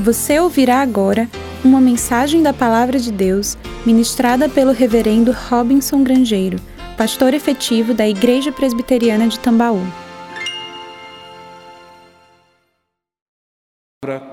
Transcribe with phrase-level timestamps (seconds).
[0.00, 1.28] Você ouvirá agora
[1.62, 6.58] uma mensagem da Palavra de Deus ministrada pelo Reverendo Robinson Grangeiro,
[6.96, 9.82] pastor efetivo da Igreja Presbiteriana de Tambaú.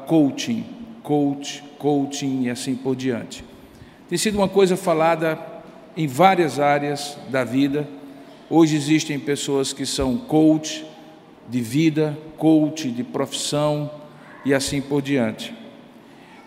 [0.08, 0.65] Coaching,
[1.03, 3.44] coach, coaching e assim por diante.
[4.07, 5.37] Tem sido uma coisa falada
[5.96, 7.87] em várias áreas da vida.
[8.49, 10.85] Hoje existem pessoas que são coach
[11.49, 13.99] de vida, coach de profissão
[14.46, 15.53] e assim por diante.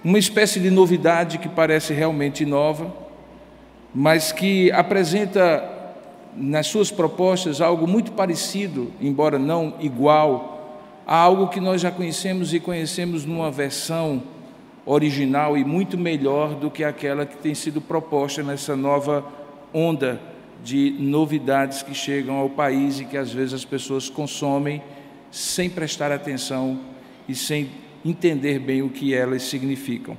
[0.04, 2.92] Uma espécie de novidade que parece realmente nova,
[3.94, 5.70] mas que apresenta
[6.36, 12.54] nas suas propostas algo muito parecido, embora não igual, a algo que nós já conhecemos
[12.54, 14.22] e conhecemos numa versão
[14.84, 19.24] original e muito melhor do que aquela que tem sido proposta nessa nova
[19.72, 20.20] onda
[20.64, 24.82] de novidades que chegam ao país e que às vezes as pessoas consomem
[25.30, 26.78] sem prestar atenção
[27.28, 27.70] e sem
[28.04, 30.16] entender bem o que elas significam.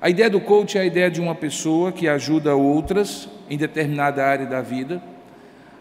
[0.00, 4.24] A ideia do coach é a ideia de uma pessoa que ajuda outras em determinada
[4.24, 5.02] área da vida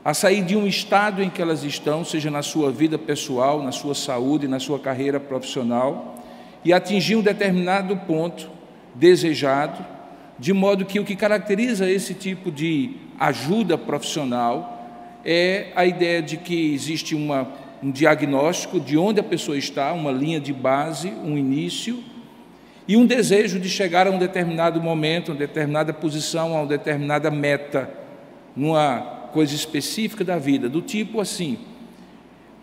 [0.05, 3.71] a sair de um estado em que elas estão, seja na sua vida pessoal, na
[3.71, 6.23] sua saúde, na sua carreira profissional,
[6.63, 8.47] e atingir um determinado ponto
[8.93, 9.83] desejado,
[10.37, 16.37] de modo que o que caracteriza esse tipo de ajuda profissional é a ideia de
[16.37, 21.37] que existe uma um diagnóstico de onde a pessoa está, uma linha de base, um
[21.37, 22.03] início,
[22.87, 27.31] e um desejo de chegar a um determinado momento, uma determinada posição, a uma determinada
[27.31, 27.89] meta,
[28.55, 28.99] numa
[29.33, 31.57] coisa específica da vida, do tipo assim: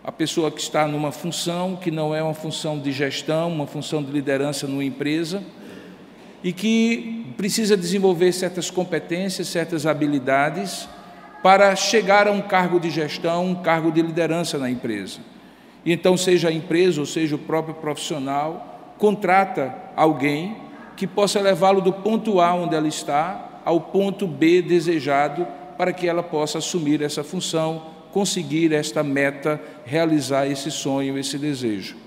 [0.03, 4.01] a pessoa que está numa função que não é uma função de gestão, uma função
[4.01, 5.43] de liderança numa empresa,
[6.43, 10.87] e que precisa desenvolver certas competências, certas habilidades
[11.43, 15.19] para chegar a um cargo de gestão, um cargo de liderança na empresa.
[15.85, 20.55] E então, seja a empresa ou seja o próprio profissional, contrata alguém
[20.95, 25.45] que possa levá-lo do ponto A, onde ela está, ao ponto B desejado,
[25.77, 31.97] para que ela possa assumir essa função, conseguir esta meta, realizar esse sonho, esse desejo.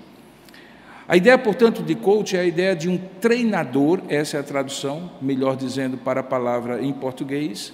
[1.07, 5.11] A ideia, portanto, de coach é a ideia de um treinador, essa é a tradução,
[5.21, 7.71] melhor dizendo, para a palavra em português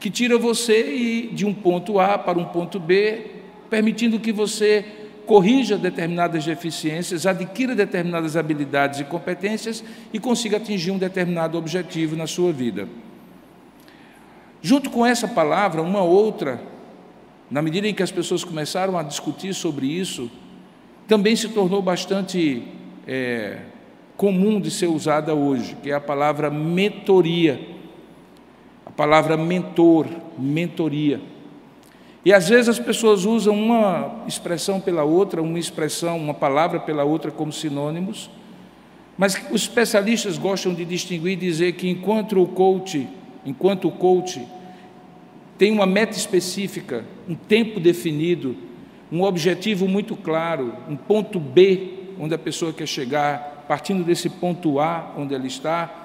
[0.00, 3.26] que tira você de um ponto A para um ponto B,
[3.68, 4.82] permitindo que você
[5.26, 12.26] corrija determinadas deficiências, adquira determinadas habilidades e competências e consiga atingir um determinado objetivo na
[12.26, 12.88] sua vida.
[14.62, 16.60] Junto com essa palavra, uma outra,
[17.50, 20.30] na medida em que as pessoas começaram a discutir sobre isso,
[21.06, 22.62] também se tornou bastante
[23.06, 23.58] é,
[24.16, 27.79] comum de ser usada hoje, que é a palavra mentoria
[28.90, 31.20] a palavra mentor, mentoria.
[32.24, 37.04] E às vezes as pessoas usam uma expressão pela outra, uma expressão, uma palavra pela
[37.04, 38.28] outra como sinônimos,
[39.16, 43.08] mas os especialistas gostam de distinguir e dizer que enquanto o coach,
[43.46, 44.44] enquanto o coach
[45.56, 48.56] tem uma meta específica, um tempo definido,
[49.10, 54.80] um objetivo muito claro, um ponto B onde a pessoa quer chegar, partindo desse ponto
[54.80, 55.99] A onde ela está,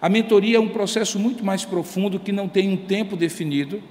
[0.00, 3.82] a mentoria é um processo muito mais profundo que não tem um tempo definido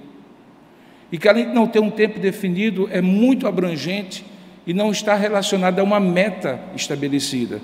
[1.12, 4.24] e que, além de não ter um tempo definido, é muito abrangente
[4.66, 7.60] e não está relacionado a uma meta estabelecida,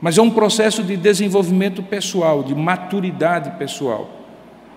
[0.00, 4.10] mas é um processo de desenvolvimento pessoal, de maturidade pessoal.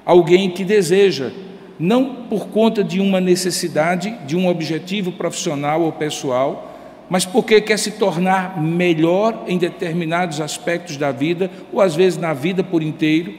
[0.06, 1.32] Alguém que deseja,
[1.80, 6.71] não por conta de uma necessidade, de um objetivo profissional ou pessoal,
[7.12, 12.34] mas porque quer se tornar melhor em determinados aspectos da vida, ou às vezes na
[12.34, 13.34] vida por inteiro.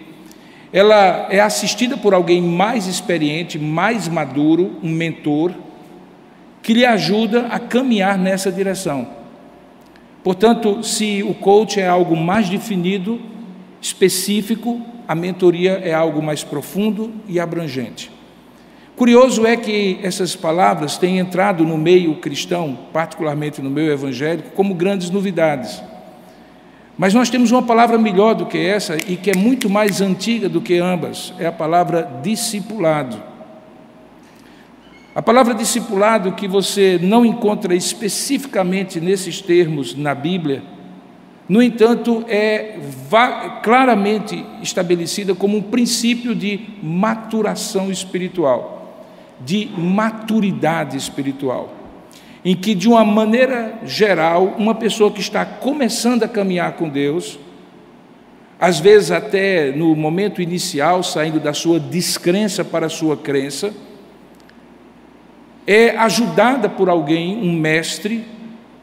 [0.71, 5.55] Ela é assistida por alguém mais experiente, mais maduro, um mentor,
[6.63, 9.09] que lhe ajuda a caminhar nessa direção.
[10.23, 13.19] Portanto, se o coach é algo mais definido,
[13.81, 18.11] específico, a mentoria é algo mais profundo e abrangente.
[18.95, 24.75] Curioso é que essas palavras têm entrado no meio cristão, particularmente no meio evangélico, como
[24.75, 25.83] grandes novidades.
[26.99, 30.47] Mas nós temos uma palavra melhor do que essa e que é muito mais antiga
[30.47, 33.21] do que ambas, é a palavra discipulado.
[35.15, 40.63] A palavra discipulado, que você não encontra especificamente nesses termos na Bíblia,
[41.49, 42.79] no entanto, é
[43.63, 48.82] claramente estabelecida como um princípio de maturação espiritual
[49.45, 51.73] de maturidade espiritual,
[52.45, 57.39] em que, de uma maneira geral, uma pessoa que está começando a caminhar com Deus,
[58.61, 63.75] às vezes até no momento inicial, saindo da sua descrença para a sua crença,
[65.67, 68.25] é ajudada por alguém, um mestre,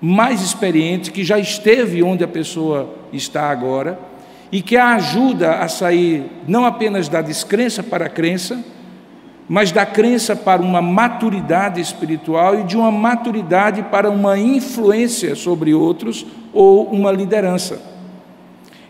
[0.02, 4.00] mais experiente, que já esteve onde a pessoa está agora
[4.52, 8.64] e que a ajuda a sair não apenas da descrença para a crença,
[9.50, 15.74] mas da crença para uma maturidade espiritual e de uma maturidade para uma influência sobre
[15.74, 16.24] outros
[16.54, 17.82] ou uma liderança.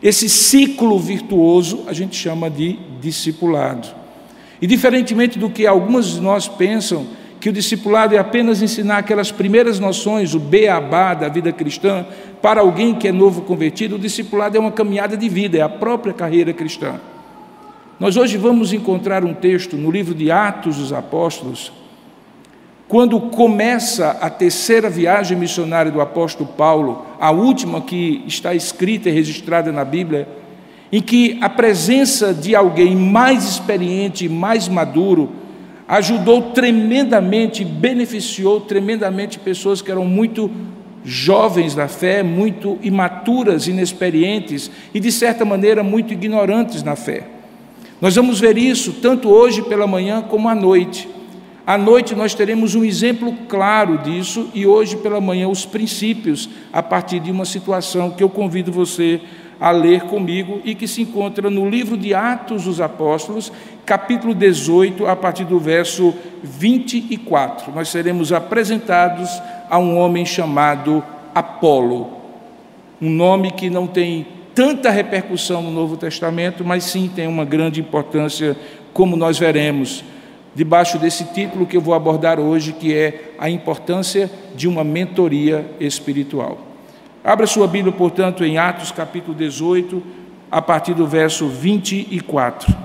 [0.04, 3.88] Esse ciclo virtuoso a gente chama de discipulado.
[4.62, 7.08] E diferentemente do que algumas de nós pensam,
[7.40, 12.06] que o discipulado é apenas ensinar aquelas primeiras noções, o beabá da vida cristã,
[12.42, 15.70] para alguém que é novo convertido, o discipulado é uma caminhada de vida, é a
[15.70, 17.00] própria carreira cristã.
[18.00, 21.70] Nós hoje vamos encontrar um texto no livro de Atos dos Apóstolos,
[22.88, 29.12] quando começa a terceira viagem missionária do apóstolo Paulo, a última que está escrita e
[29.12, 30.30] registrada na Bíblia,
[30.90, 35.32] em que a presença de alguém mais experiente, mais maduro,
[35.86, 40.50] ajudou tremendamente, beneficiou tremendamente pessoas que eram muito
[41.04, 47.39] jovens na fé, muito imaturas, inexperientes e, de certa maneira, muito ignorantes na fé.
[48.02, 51.10] Nós vamos ver isso tanto hoje pela manhã como à noite.
[51.68, 56.82] À noite nós teremos um exemplo claro disso e hoje pela manhã os princípios a
[56.82, 59.20] partir de uma situação que eu convido você
[59.60, 63.52] a ler comigo e que se encontra no livro de Atos dos Apóstolos,
[63.86, 67.74] capítulo 18, a partir do verso 24.
[67.74, 69.30] Nós seremos apresentados
[69.70, 71.04] a um homem chamado
[71.36, 72.10] Apolo,
[73.02, 77.80] um nome que não tem tanta repercussão no Novo Testamento, mas sim tem uma grande
[77.80, 78.58] importância,
[78.92, 80.04] como nós veremos,
[80.54, 85.66] debaixo desse título que eu vou abordar hoje, que é a importância de uma mentoria
[85.80, 86.58] espiritual.
[87.24, 90.04] Abra sua Bíblia, portanto, em Atos capítulo 18,
[90.52, 92.76] a partir do verso 24.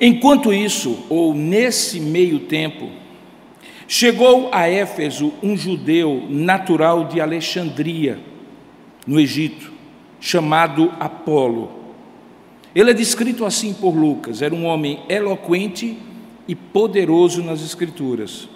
[0.00, 2.90] Enquanto isso, ou nesse meio tempo,
[3.88, 8.18] chegou a Éfeso um judeu natural de Alexandria,
[9.06, 9.72] no Egito,
[10.20, 11.70] chamado Apolo.
[12.74, 15.98] Ele é descrito assim por Lucas: era um homem eloquente
[16.48, 18.48] e poderoso nas Escrituras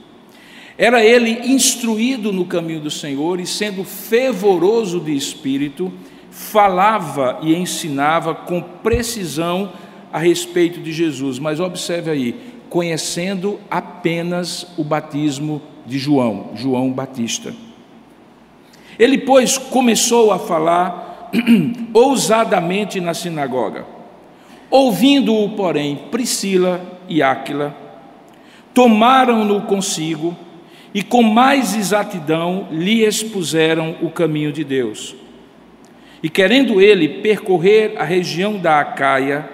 [0.81, 5.93] era ele instruído no caminho do Senhor e, sendo fervoroso de espírito,
[6.31, 9.75] falava e ensinava com precisão
[10.11, 11.39] a respeito de Jesus.
[11.39, 12.35] Mas observe aí,
[12.71, 17.53] conhecendo apenas o batismo de João, João Batista.
[18.99, 21.31] Ele, pois, começou a falar
[21.93, 23.85] ousadamente na sinagoga.
[24.71, 27.75] Ouvindo-o, porém, Priscila e Áquila,
[28.73, 30.37] tomaram-no consigo
[30.95, 35.17] e com mais exatidão lhe expuseram o caminho de Deus.
[36.23, 39.49] E querendo ele percorrer a região da Acaia,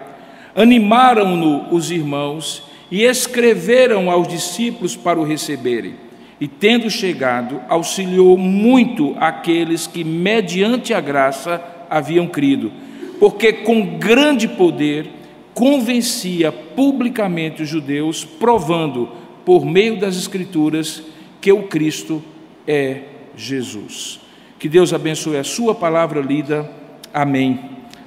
[0.55, 5.95] animaram-no os irmãos e escreveram aos discípulos para o receberem.
[6.41, 12.71] E tendo chegado, auxiliou muito aqueles que, mediante a graça, haviam crido,
[13.19, 15.09] porque com grande poder
[15.55, 19.11] convencia publicamente os judeus, provando,
[19.45, 21.03] por meio das Escrituras,
[21.41, 22.23] que o Cristo
[22.67, 23.03] é
[23.35, 24.21] Jesus.
[24.59, 26.71] Que Deus abençoe a Sua palavra lida.
[27.15, 27.59] Amém.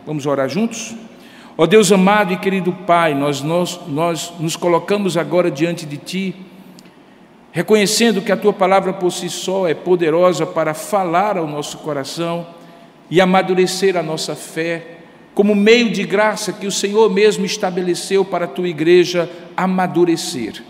[0.05, 0.93] Vamos orar juntos?
[1.61, 6.33] Ó Deus amado e querido Pai, nós, nós, nós nos colocamos agora diante de Ti,
[7.51, 12.47] reconhecendo que a Tua palavra por si só é poderosa para falar ao nosso coração
[13.11, 14.99] e amadurecer a nossa fé,
[15.35, 20.63] como meio de graça que o Senhor mesmo estabeleceu para a Tua igreja amadurecer.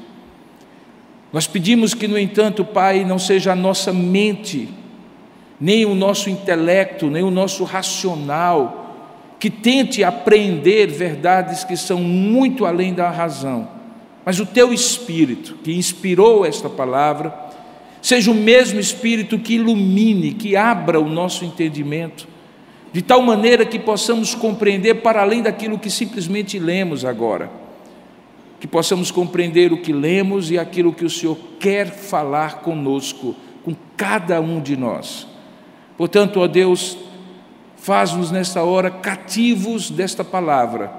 [1.31, 4.67] Nós pedimos que, no entanto, Pai, não seja a nossa mente,
[5.61, 8.78] nem o nosso intelecto, nem o nosso racional,
[9.39, 13.69] que tente apreender verdades que são muito além da razão,
[14.25, 17.33] mas o Teu Espírito, que inspirou esta palavra,
[18.01, 22.27] seja o mesmo Espírito que ilumine, que abra o nosso entendimento,
[22.91, 27.49] de tal maneira que possamos compreender para além daquilo que simplesmente lemos agora
[28.59, 33.73] que possamos compreender o que lemos e aquilo que o Senhor quer falar conosco, com
[33.95, 35.25] cada um de nós.
[35.97, 36.97] Portanto, ó Deus,
[37.81, 40.91] faz-nos nesta hora cativos desta palavra,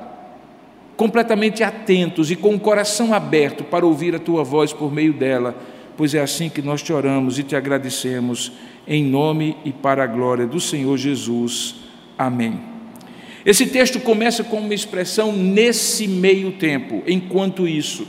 [0.97, 5.55] completamente atentos e com o coração aberto para ouvir a tua voz por meio dela,
[5.97, 8.53] pois é assim que nós te oramos e te agradecemos,
[8.87, 11.77] em nome e para a glória do Senhor Jesus.
[12.19, 12.61] Amém.
[13.45, 18.07] Esse texto começa com uma expressão nesse meio tempo, enquanto isso.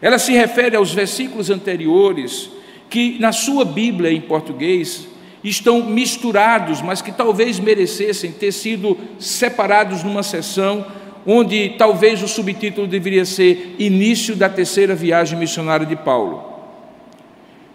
[0.00, 2.50] Ela se refere aos versículos anteriores,
[2.90, 5.08] que na sua Bíblia em português
[5.44, 10.86] estão misturados, mas que talvez merecessem ter sido separados numa sessão
[11.26, 16.52] onde talvez o subtítulo deveria ser Início da terceira viagem missionária de Paulo.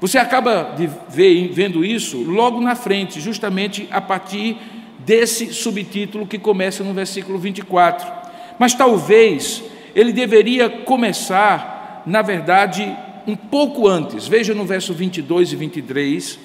[0.02, 4.58] Você acaba de ver, vendo isso logo na frente, justamente a partir
[5.00, 8.08] desse subtítulo que começa no versículo 24.
[8.58, 9.64] Mas talvez
[9.96, 12.96] ele deveria começar, na verdade,
[13.28, 14.28] um pouco antes.
[14.28, 16.40] Veja no verso 22 e 23,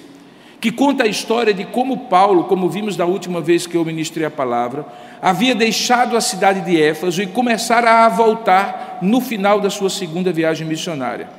[0.65, 4.25] que conta a história de como Paulo, como vimos da última vez que eu ministrei
[4.25, 4.83] a palavra,
[5.21, 10.31] havia deixado a cidade de Éfeso e começara a voltar no final da sua segunda
[10.31, 11.29] viagem missionária.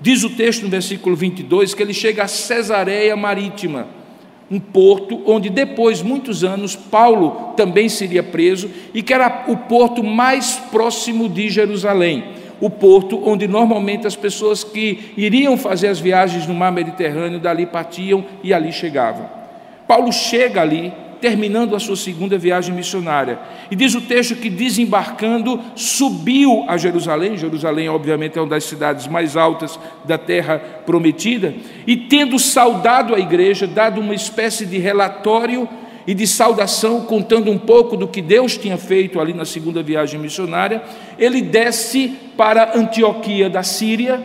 [0.00, 3.88] Diz o texto no versículo 22 que ele chega a Cesareia Marítima,
[4.48, 10.04] um porto onde depois, muitos anos, Paulo também seria preso e que era o porto
[10.04, 12.22] mais próximo de Jerusalém,
[12.60, 17.66] o porto onde normalmente as pessoas que iriam fazer as viagens no mar Mediterrâneo dali
[17.66, 19.28] partiam e ali chegavam.
[19.86, 23.38] Paulo chega ali terminando a sua segunda viagem missionária.
[23.70, 27.36] E diz o texto que desembarcando, subiu a Jerusalém.
[27.36, 31.54] Jerusalém, obviamente, é uma das cidades mais altas da terra prometida.
[31.86, 35.68] E tendo saudado a igreja, dado uma espécie de relatório
[36.10, 40.18] e de saudação, contando um pouco do que Deus tinha feito ali na segunda viagem
[40.18, 40.82] missionária,
[41.16, 44.20] ele desce para Antioquia da Síria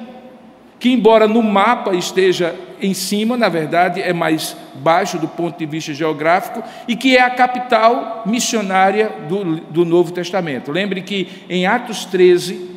[0.79, 5.65] que, embora no mapa esteja em cima, na verdade é mais baixo do ponto de
[5.67, 10.71] vista geográfico, e que é a capital missionária do, do Novo Testamento.
[10.71, 12.67] Lembre que em Atos 13,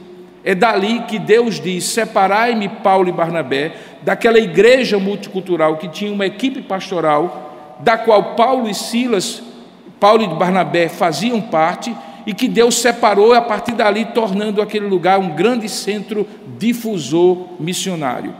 [0.44, 3.72] é dali que Deus diz: Separai-me, Paulo e Barnabé,
[4.02, 7.47] daquela igreja multicultural que tinha uma equipe pastoral,
[7.80, 9.42] da qual Paulo e Silas,
[9.98, 11.94] Paulo e Barnabé faziam parte,
[12.26, 16.26] e que Deus separou a partir dali, tornando aquele lugar um grande centro
[16.58, 18.34] difusor missionário.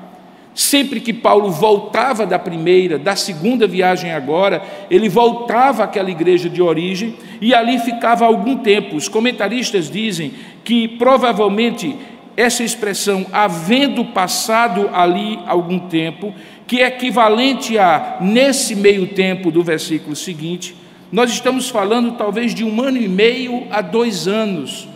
[0.54, 6.61] Sempre que Paulo voltava da primeira, da segunda viagem agora, ele voltava àquela igreja de
[6.61, 8.97] origem e ali ficava algum tempo.
[8.97, 10.33] Os comentaristas dizem
[10.64, 11.97] que provavelmente
[12.37, 16.35] essa expressão, havendo passado ali algum tempo,
[16.68, 20.76] que é equivalente a, nesse meio tempo do versículo seguinte,
[21.10, 24.87] nós estamos falando talvez de um ano e meio a dois anos.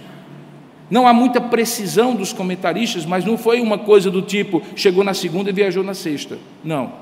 [0.91, 5.15] Não há muita precisão dos comentaristas, mas não foi uma coisa do tipo chegou na
[5.15, 6.39] segunda e viajou na sexta.
[6.63, 6.93] Não.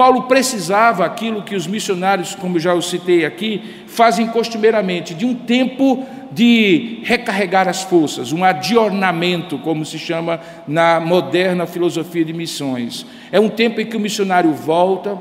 [0.00, 5.34] Paulo precisava aquilo que os missionários, como já eu citei aqui, fazem costumeiramente, de um
[5.34, 13.04] tempo de recarregar as forças, um adornamento, como se chama na moderna filosofia de missões.
[13.30, 15.20] É um tempo em que o missionário volta,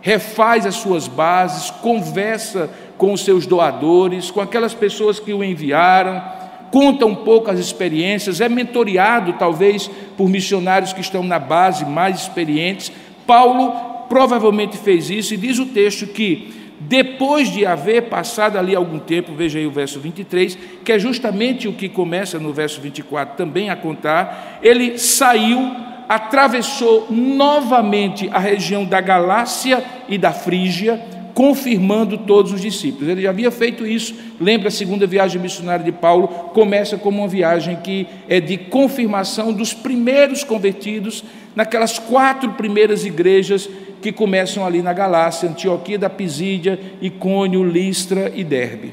[0.00, 6.22] refaz as suas bases, conversa com os seus doadores, com aquelas pessoas que o enviaram,
[6.70, 12.20] conta um pouco as experiências, é mentoreado talvez por missionários que estão na base mais
[12.20, 12.90] experientes.
[13.26, 18.98] Paulo provavelmente fez isso e diz o texto que depois de haver passado ali algum
[18.98, 23.36] tempo, veja aí o verso 23, que é justamente o que começa no verso 24
[23.36, 31.00] também a contar, ele saiu atravessou novamente a região da Galácia e da Frígia,
[31.32, 33.08] confirmando todos os discípulos.
[33.08, 34.14] Ele já havia feito isso.
[34.40, 36.28] Lembra a segunda viagem missionária de Paulo?
[36.28, 41.24] Começa como uma viagem que é de confirmação dos primeiros convertidos
[41.56, 43.68] naquelas quatro primeiras igrejas
[44.04, 48.92] que começam ali na Galácia, Antioquia da Pisídia, Icônio, Listra e Derbe.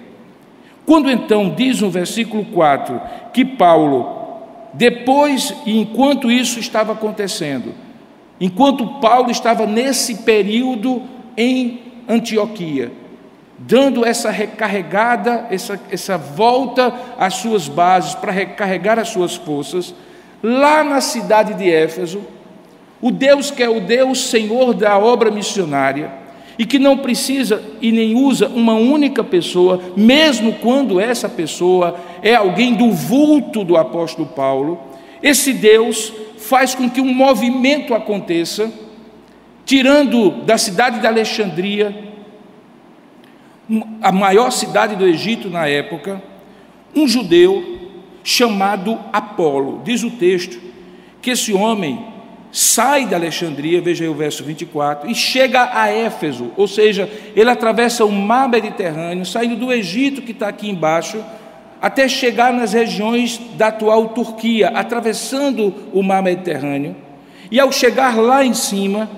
[0.85, 3.01] Quando então diz no versículo 4
[3.33, 4.21] que Paulo
[4.73, 7.73] depois, e enquanto isso estava acontecendo,
[8.39, 11.01] enquanto Paulo estava nesse período
[11.35, 12.89] em Antioquia,
[13.57, 19.93] dando essa recarregada, essa, essa volta às suas bases para recarregar as suas forças,
[20.41, 22.21] lá na cidade de Éfeso,
[23.01, 26.21] o Deus que é o Deus Senhor da obra missionária,
[26.57, 32.35] e que não precisa e nem usa uma única pessoa, mesmo quando essa pessoa é
[32.35, 34.79] alguém do vulto do apóstolo Paulo,
[35.23, 38.71] esse Deus faz com que um movimento aconteça,
[39.65, 41.95] tirando da cidade de Alexandria,
[44.01, 46.21] a maior cidade do Egito na época,
[46.95, 47.79] um judeu
[48.23, 49.81] chamado Apolo.
[49.83, 50.61] Diz o texto
[51.21, 52.10] que esse homem
[52.51, 57.49] sai da Alexandria, veja aí o verso 24, e chega a Éfeso, ou seja, ele
[57.49, 61.23] atravessa o mar Mediterrâneo, saindo do Egito que está aqui embaixo,
[61.81, 66.95] até chegar nas regiões da atual Turquia, atravessando o mar Mediterrâneo,
[67.49, 69.09] e ao chegar lá em cima,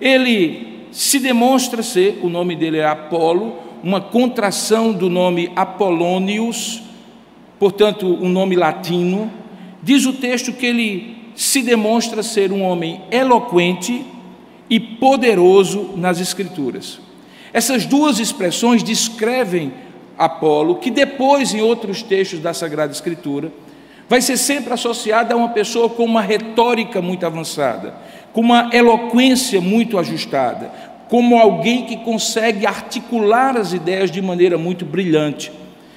[0.00, 6.82] ele se demonstra ser, o nome dele é Apolo, uma contração do nome Apolônios,
[7.58, 9.30] portanto, um nome latino.
[9.82, 14.04] Diz o texto que ele se demonstra ser um homem eloquente
[14.68, 16.98] e poderoso nas Escrituras.
[17.52, 19.72] Essas duas expressões descrevem
[20.18, 23.52] Apolo, que depois, em outros textos da Sagrada Escritura,
[24.08, 27.94] vai ser sempre associada a uma pessoa com uma retórica muito avançada,
[28.32, 30.70] com uma eloquência muito ajustada,
[31.08, 35.52] como alguém que consegue articular as ideias de maneira muito brilhante.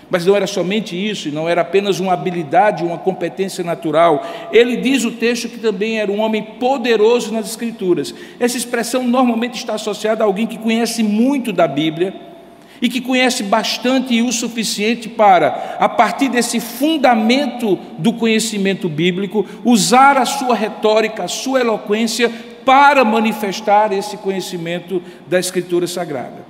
[0.10, 4.26] Mas não era somente isso, não era apenas uma habilidade, uma competência natural.
[4.52, 8.14] Ele diz o texto que também era um homem poderoso nas Escrituras.
[8.40, 12.14] Essa expressão normalmente está associada a alguém que conhece muito da Bíblia
[12.82, 19.46] e que conhece bastante e o suficiente para, a partir desse fundamento do conhecimento bíblico,
[19.66, 22.32] usar a sua retórica, a sua eloquência
[22.66, 26.49] para manifestar esse conhecimento da Escritura Sagrada.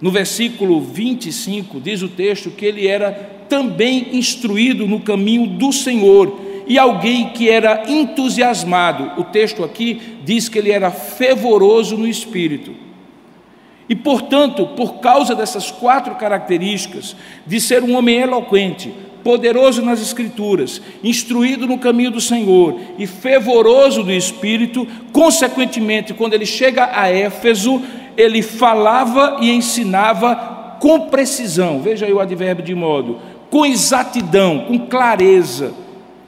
[0.00, 3.12] No versículo 25, diz o texto que ele era
[3.48, 9.20] também instruído no caminho do Senhor e alguém que era entusiasmado.
[9.20, 12.74] O texto aqui diz que ele era fervoroso no espírito.
[13.88, 17.14] E, portanto, por causa dessas quatro características,
[17.46, 24.02] de ser um homem eloquente, poderoso nas Escrituras, instruído no caminho do Senhor e fervoroso
[24.02, 27.82] do Espírito, consequentemente, quando ele chega a Éfeso,
[28.16, 33.18] ele falava e ensinava com precisão, veja aí o advérbio de modo,
[33.50, 35.72] com exatidão, com clareza,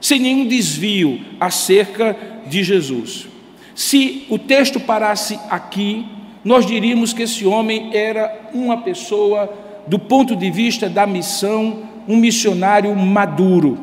[0.00, 2.16] sem nenhum desvio acerca
[2.46, 3.28] de Jesus.
[3.74, 6.06] Se o texto parasse aqui,
[6.44, 9.52] nós diríamos que esse homem era uma pessoa,
[9.86, 13.78] do ponto de vista da missão, um missionário maduro.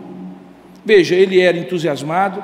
[0.83, 2.43] Veja, ele era entusiasmado,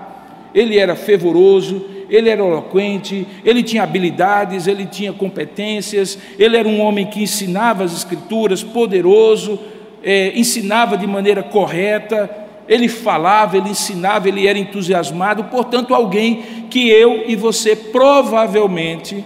[0.53, 6.81] ele era fervoroso, ele era eloquente, ele tinha habilidades, ele tinha competências, ele era um
[6.81, 9.57] homem que ensinava as Escrituras, poderoso,
[10.03, 12.29] é, ensinava de maneira correta,
[12.67, 19.23] ele falava, ele ensinava, ele era entusiasmado, portanto, alguém que eu e você provavelmente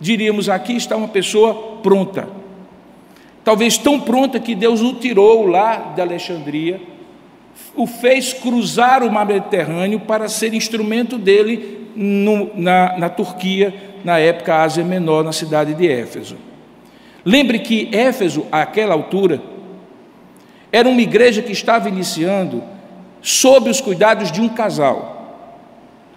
[0.00, 2.28] diríamos: aqui está uma pessoa pronta.
[3.44, 6.80] Talvez tão pronta que Deus o tirou lá de Alexandria,
[7.74, 14.18] o fez cruzar o mar Mediterrâneo para ser instrumento dele no, na, na Turquia, na
[14.18, 16.36] época Ásia Menor, na cidade de Éfeso.
[17.24, 19.40] Lembre que Éfeso, àquela altura,
[20.72, 22.62] era uma igreja que estava iniciando
[23.20, 25.18] sob os cuidados de um casal,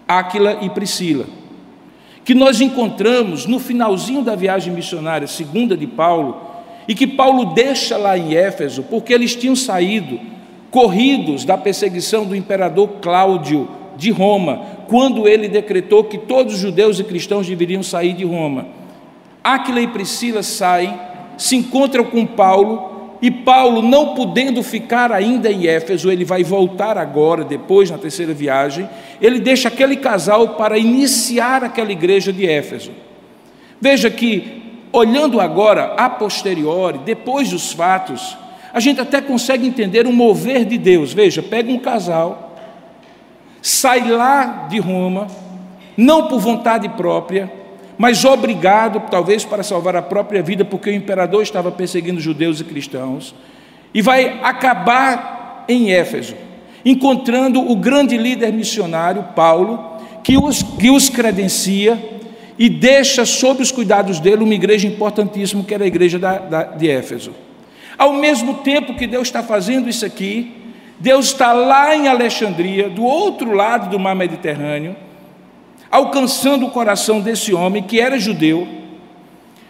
[0.08, 1.26] Áquila e Priscila,
[2.24, 6.54] que nós encontramos no finalzinho da viagem missionária segunda de Paulo,
[6.88, 10.20] e que Paulo deixa lá em Éfeso, porque eles tinham saído
[10.74, 17.00] corridos da perseguição do imperador Cláudio de Roma, quando ele decretou que todos os judeus
[17.00, 18.66] e cristãos deveriam sair de Roma.
[19.44, 21.00] Aquila e Priscila saem,
[21.38, 26.98] se encontram com Paulo, e Paulo, não podendo ficar ainda em Éfeso, ele vai voltar
[26.98, 28.90] agora, depois, na terceira viagem,
[29.22, 32.92] ele deixa aquele casal para iniciar aquela igreja de Éfeso.
[33.80, 38.36] Veja que olhando agora a posteriori, depois dos fatos,
[38.74, 41.14] a gente até consegue entender o mover de Deus.
[41.14, 42.58] Veja, pega um casal,
[43.62, 45.28] sai lá de Roma,
[45.96, 47.52] não por vontade própria,
[47.98, 52.64] mas obrigado, talvez para salvar a própria vida, porque o imperador estava perseguindo judeus e
[52.64, 53.36] cristãos,
[53.94, 56.36] e vai acabar em Éfeso,
[56.84, 62.12] encontrando o grande líder missionário, Paulo, que os, que os credencia
[62.58, 66.64] e deixa sob os cuidados dele uma igreja importantíssima, que era a igreja da, da,
[66.64, 67.43] de Éfeso.
[67.98, 70.52] Ao mesmo tempo que Deus está fazendo isso aqui,
[71.00, 74.96] Deus está lá em Alexandria, do outro lado do mar Mediterrâneo,
[75.92, 78.68] alcançando o coração desse homem que era judeu,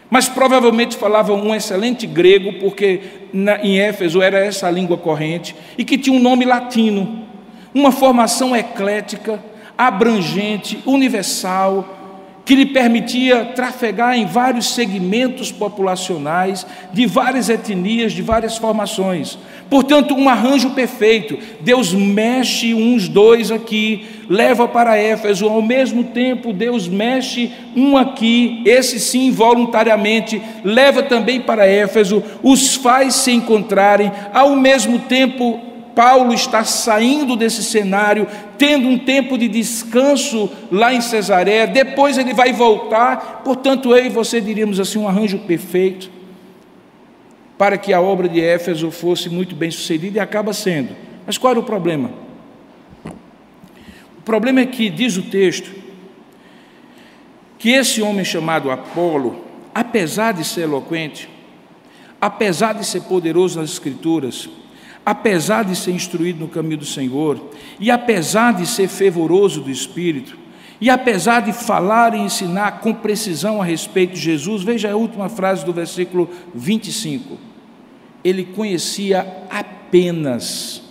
[0.09, 3.01] mas provavelmente falava um excelente grego, porque
[3.33, 7.23] na, em Éfeso era essa a língua corrente, e que tinha um nome latino,
[7.73, 9.43] uma formação eclética,
[9.75, 12.02] abrangente, universal,
[12.45, 19.37] que lhe permitia trafegar em vários segmentos populacionais, de várias etnias, de várias formações.
[19.69, 21.37] Portanto, um arranjo perfeito.
[21.61, 28.61] Deus mexe uns dois aqui, leva para Éfeso, ao mesmo tempo, Deus mexe um aqui,
[28.65, 35.59] esse sim voluntariamente, leva também para Éfeso, os faz se encontrarem, ao mesmo tempo,
[35.95, 38.27] Paulo está saindo desse cenário,
[38.57, 44.09] tendo um tempo de descanso lá em Cesareia, depois ele vai voltar, portanto, eu e
[44.09, 46.09] você diríamos assim, um arranjo perfeito
[47.57, 50.95] para que a obra de Éfeso fosse muito bem sucedida e acaba sendo.
[51.25, 52.11] Mas qual era o problema?
[54.17, 55.71] O problema é que, diz o texto,
[57.57, 61.29] que esse homem chamado Apolo, apesar de ser eloquente,
[62.19, 64.49] apesar de ser poderoso nas Escrituras,
[65.05, 70.37] apesar de ser instruído no caminho do Senhor, e apesar de ser fervoroso do Espírito,
[70.79, 75.29] e apesar de falar e ensinar com precisão a respeito de Jesus, veja a última
[75.29, 77.37] frase do versículo 25.
[78.23, 80.83] Ele conhecia apenas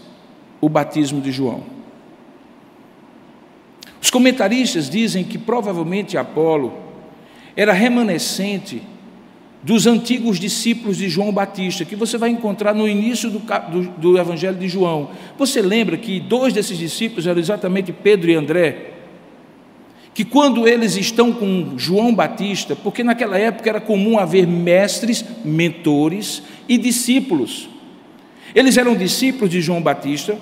[0.61, 1.65] o batismo de João.
[4.01, 6.73] Os comentaristas dizem que provavelmente Apolo
[7.55, 8.83] era remanescente
[9.63, 14.19] dos antigos discípulos de João Batista, que você vai encontrar no início do, do, do,
[14.19, 15.11] Evangelho de João.
[15.39, 18.91] Você lembra que dois desses discípulos eram exatamente Pedro e André?
[20.13, 26.43] Que quando eles estão com João Batista, porque naquela época era comum haver mestres, mentores
[26.69, 27.69] e discípulos.
[28.55, 30.37] Eles eram discípulos de João Batista,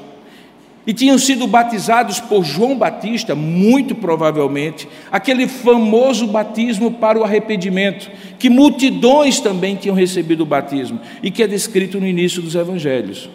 [0.87, 8.11] e tinham sido batizados por João Batista, muito provavelmente, aquele famoso batismo para o arrependimento,
[8.39, 13.29] que multidões também tinham recebido o batismo e que é descrito no início dos evangelhos.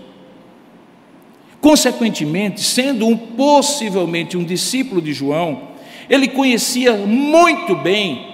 [1.62, 5.69] Consequentemente, sendo um possivelmente um discípulo de João,
[6.10, 8.27] ele conhecia muito bem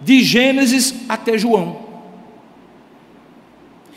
[0.00, 1.83] de Gênesis até João.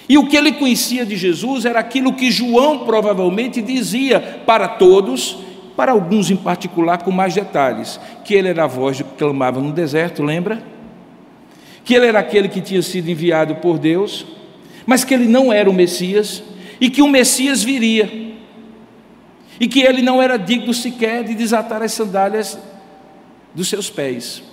[0.09, 5.37] E o que ele conhecia de Jesus era aquilo que João provavelmente dizia para todos,
[5.75, 9.73] para alguns em particular com mais detalhes, que ele era a voz que clamava no
[9.73, 10.63] deserto, lembra?
[11.83, 14.25] Que ele era aquele que tinha sido enviado por Deus,
[14.85, 16.41] mas que ele não era o Messias
[16.79, 18.27] e que o Messias viria.
[19.59, 22.57] E que ele não era digno sequer de desatar as sandálias
[23.53, 24.43] dos seus pés.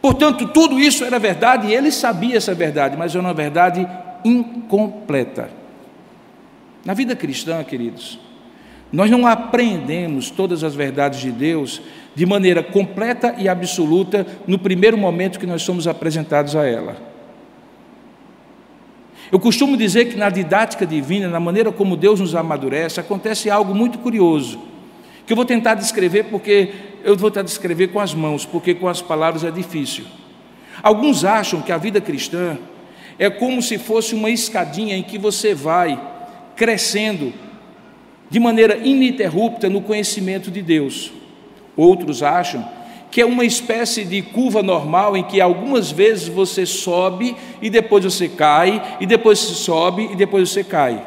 [0.00, 3.86] Portanto, tudo isso era verdade e ele sabia essa verdade, mas era uma verdade
[4.24, 5.50] incompleta.
[6.84, 8.18] Na vida cristã, queridos,
[8.92, 11.80] nós não aprendemos todas as verdades de Deus
[12.14, 16.96] de maneira completa e absoluta no primeiro momento que nós somos apresentados a ela.
[19.30, 23.72] Eu costumo dizer que na didática divina, na maneira como Deus nos amadurece, acontece algo
[23.72, 24.60] muito curioso,
[25.24, 26.72] que eu vou tentar descrever porque
[27.04, 30.04] eu vou tentar descrever com as mãos, porque com as palavras é difícil.
[30.82, 32.58] Alguns acham que a vida cristã
[33.20, 36.00] é como se fosse uma escadinha em que você vai
[36.56, 37.34] crescendo
[38.30, 41.12] de maneira ininterrupta no conhecimento de Deus.
[41.76, 42.66] Outros acham
[43.10, 48.04] que é uma espécie de curva normal em que algumas vezes você sobe e depois
[48.04, 51.04] você cai, e depois você sobe e depois você cai.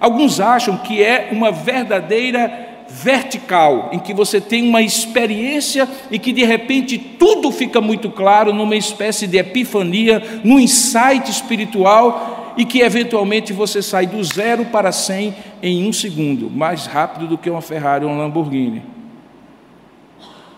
[0.00, 6.32] Alguns acham que é uma verdadeira vertical, em que você tem uma experiência e que
[6.32, 12.80] de repente tudo fica muito claro numa espécie de epifania, num insight espiritual e que
[12.80, 17.62] eventualmente você sai do zero para cem em um segundo, mais rápido do que uma
[17.62, 18.82] Ferrari ou um Lamborghini.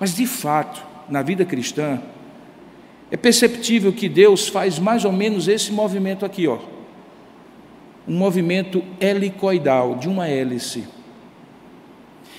[0.01, 2.01] Mas de fato, na vida cristã,
[3.11, 6.59] é perceptível que Deus faz mais ou menos esse movimento aqui, ó.
[8.09, 10.85] Um movimento helicoidal, de uma hélice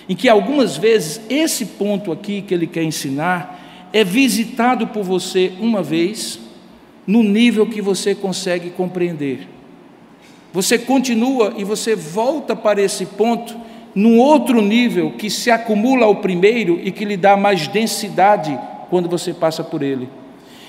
[0.07, 5.53] em que algumas vezes esse ponto aqui que ele quer ensinar é visitado por você
[5.59, 6.39] uma vez,
[7.05, 9.47] no nível que você consegue compreender.
[10.51, 13.55] Você continua e você volta para esse ponto
[13.95, 18.57] num outro nível que se acumula ao primeiro e que lhe dá mais densidade
[18.89, 20.09] quando você passa por ele.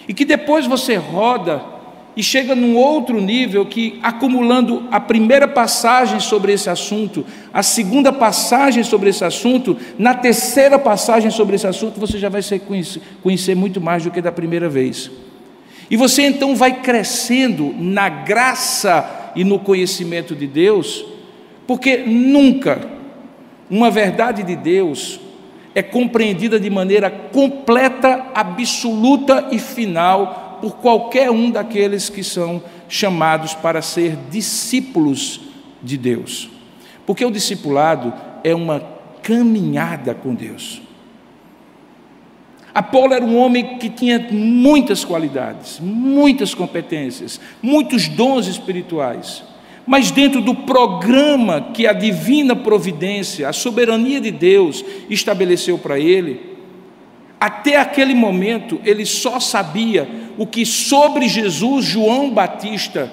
[0.06, 1.73] E que depois você roda
[2.16, 8.12] e chega num outro nível que, acumulando a primeira passagem sobre esse assunto, a segunda
[8.12, 13.56] passagem sobre esse assunto, na terceira passagem sobre esse assunto, você já vai conhecer, conhecer
[13.56, 15.10] muito mais do que da primeira vez.
[15.90, 21.04] E você então vai crescendo na graça e no conhecimento de Deus,
[21.66, 22.80] porque nunca
[23.68, 25.18] uma verdade de Deus
[25.74, 33.52] é compreendida de maneira completa, absoluta e final por qualquer um daqueles que são chamados
[33.52, 35.42] para ser discípulos
[35.82, 36.48] de Deus.
[37.04, 38.80] Porque o discipulado é uma
[39.22, 40.80] caminhada com Deus.
[42.74, 49.44] Apolo era um homem que tinha muitas qualidades, muitas competências, muitos dons espirituais.
[49.86, 56.53] Mas dentro do programa que a divina providência, a soberania de Deus estabeleceu para ele,
[57.44, 63.12] até aquele momento, ele só sabia o que sobre Jesus João Batista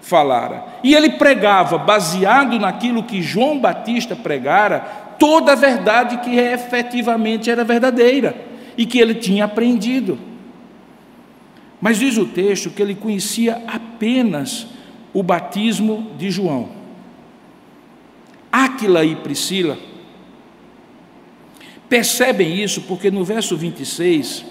[0.00, 0.64] falara.
[0.82, 4.80] E ele pregava, baseado naquilo que João Batista pregara,
[5.20, 8.34] toda a verdade que efetivamente era verdadeira
[8.76, 10.18] e que ele tinha aprendido.
[11.80, 14.66] Mas diz o texto que ele conhecia apenas
[15.14, 16.70] o batismo de João.
[18.50, 19.78] Áquila e Priscila
[21.90, 24.44] Percebem isso porque no verso 26,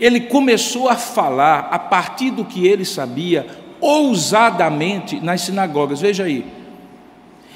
[0.00, 3.46] ele começou a falar a partir do que ele sabia,
[3.78, 6.00] ousadamente nas sinagogas.
[6.00, 6.46] Veja aí.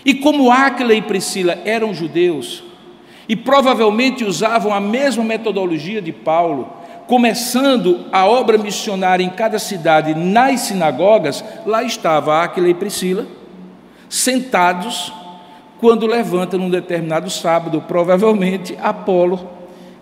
[0.05, 2.63] E como Áquila e Priscila eram judeus
[3.27, 6.71] e provavelmente usavam a mesma metodologia de Paulo,
[7.07, 13.27] começando a obra missionária em cada cidade nas sinagogas, lá estava Áquila e Priscila,
[14.11, 15.11] sentados
[15.85, 19.51] quando levanta num determinado sábado, provavelmente Apolo,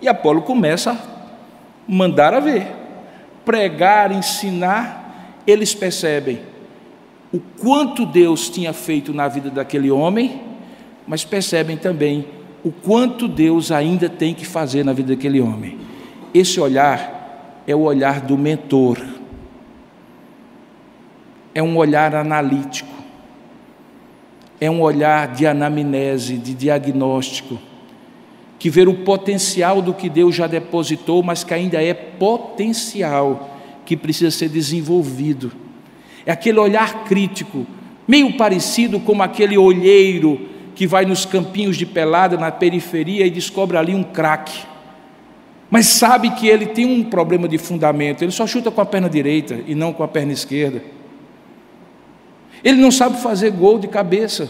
[0.00, 0.96] E Apolo começa a
[1.88, 2.68] mandar a ver,
[3.44, 6.38] pregar, ensinar, eles percebem
[7.32, 10.40] o quanto Deus tinha feito na vida daquele homem,
[11.04, 12.26] mas percebem também
[12.62, 15.80] o quanto Deus ainda tem que fazer na vida daquele homem.
[16.32, 18.98] Esse olhar é o olhar do mentor,
[21.52, 22.91] é um olhar analítico,
[24.62, 27.58] é um olhar de anamnese, de diagnóstico,
[28.60, 33.96] que vê o potencial do que Deus já depositou, mas que ainda é potencial, que
[33.96, 35.50] precisa ser desenvolvido.
[36.24, 37.66] É aquele olhar crítico,
[38.06, 43.76] meio parecido com aquele olheiro que vai nos campinhos de pelada na periferia e descobre
[43.76, 44.60] ali um craque.
[45.68, 49.10] Mas sabe que ele tem um problema de fundamento, ele só chuta com a perna
[49.10, 51.01] direita e não com a perna esquerda.
[52.64, 54.48] Ele não sabe fazer gol de cabeça.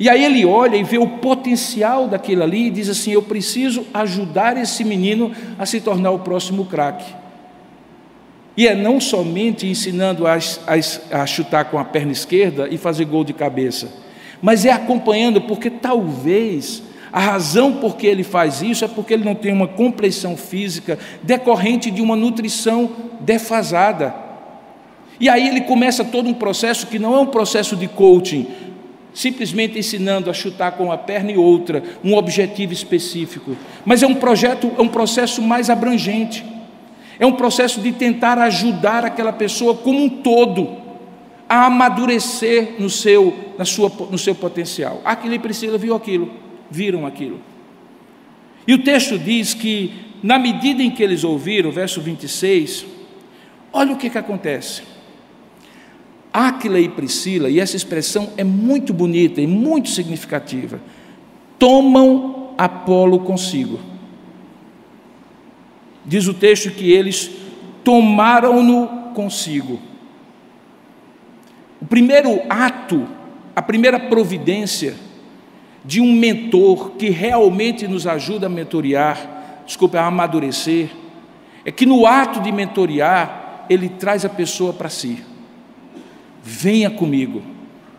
[0.00, 3.84] E aí ele olha e vê o potencial daquilo ali e diz assim: Eu preciso
[3.92, 7.14] ajudar esse menino a se tornar o próximo craque.
[8.56, 13.04] E é não somente ensinando a, a, a, chutar com a perna esquerda e fazer
[13.04, 13.88] gol de cabeça,
[14.42, 16.82] mas é acompanhando, porque talvez
[17.12, 20.98] a razão por que ele faz isso é porque ele não tem uma compreensão física
[21.22, 24.27] decorrente de uma nutrição defasada.
[25.20, 28.46] E aí ele começa todo um processo que não é um processo de coaching,
[29.12, 34.14] simplesmente ensinando a chutar com uma perna e outra, um objetivo específico, mas é um
[34.14, 36.44] projeto, é um processo mais abrangente.
[37.18, 40.76] É um processo de tentar ajudar aquela pessoa como um todo
[41.48, 45.00] a amadurecer no seu, na sua, no seu potencial.
[45.04, 46.30] Aquilo e Priscila viu aquilo,
[46.70, 47.40] viram aquilo.
[48.66, 52.86] E o texto diz que, na medida em que eles ouviram, verso 26,
[53.72, 54.82] olha o que, que acontece.
[56.32, 60.80] Áquila e Priscila, e essa expressão é muito bonita e muito significativa,
[61.58, 63.78] tomam Apolo consigo.
[66.04, 67.30] Diz o texto que eles
[67.84, 69.80] tomaram-no consigo.
[71.80, 73.06] O primeiro ato,
[73.54, 74.96] a primeira providência
[75.84, 80.90] de um mentor que realmente nos ajuda a mentorear, desculpa, a amadurecer,
[81.64, 85.27] é que no ato de mentorear, ele traz a pessoa para si.
[86.50, 87.42] Venha comigo,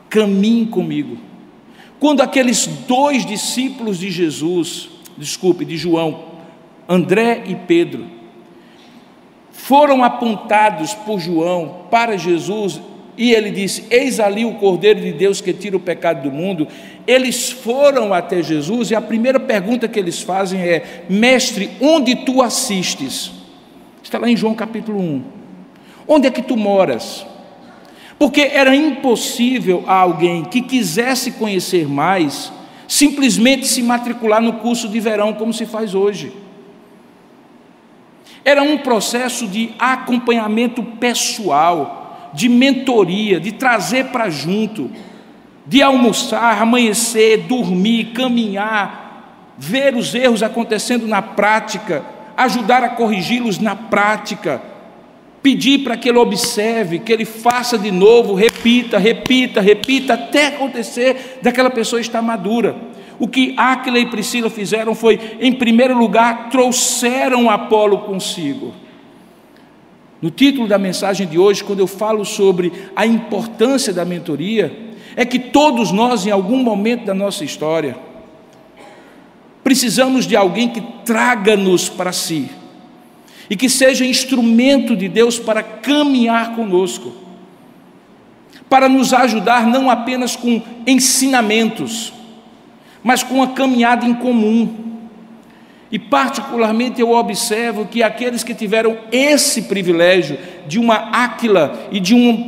[0.09, 1.19] caminhe comigo.
[1.99, 6.23] Quando aqueles dois discípulos de Jesus, desculpe, de João,
[6.87, 8.07] André e Pedro,
[9.51, 12.81] foram apontados por João para Jesus
[13.15, 16.67] e ele disse: Eis ali o Cordeiro de Deus que tira o pecado do mundo.
[17.05, 22.41] Eles foram até Jesus e a primeira pergunta que eles fazem é: Mestre, onde tu
[22.41, 23.31] assistes?
[24.01, 25.23] Está lá em João capítulo 1.
[26.07, 27.28] Onde é que tu moras?
[28.19, 32.51] Porque era impossível a alguém que quisesse conhecer mais
[32.89, 36.33] simplesmente se matricular no curso de verão, como se faz hoje.
[38.43, 44.89] Era um processo de acompanhamento pessoal, de mentoria, de trazer para junto,
[45.67, 52.03] de almoçar, amanhecer, dormir, caminhar, ver os erros acontecendo na prática,
[52.35, 54.63] ajudar a corrigi-los na prática,
[55.41, 61.39] pedir para que ele observe, que ele faça de novo, repita, repita, repita, até acontecer
[61.41, 62.75] daquela pessoa estar madura.
[63.17, 68.73] O que Áquila e Priscila fizeram foi, em primeiro lugar, trouxeram Apolo consigo.
[70.21, 75.25] No título da mensagem de hoje, quando eu falo sobre a importância da mentoria, é
[75.25, 77.97] que todos nós, em algum momento da nossa história,
[79.63, 82.49] precisamos de alguém que traga-nos para si
[83.49, 87.13] e que seja instrumento de Deus para caminhar conosco,
[88.69, 92.13] para nos ajudar não apenas com ensinamentos,
[93.03, 94.87] mas com uma caminhada em comum.
[95.91, 102.13] E, particularmente, eu observo que aqueles que tiveram esse privilégio de uma Áquila e de
[102.13, 102.47] um,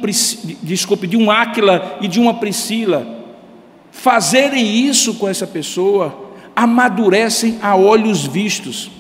[0.62, 3.22] desculpe, de um Áquila e de uma Priscila,
[3.90, 8.92] fazerem isso com essa pessoa, amadurecem a olhos vistos.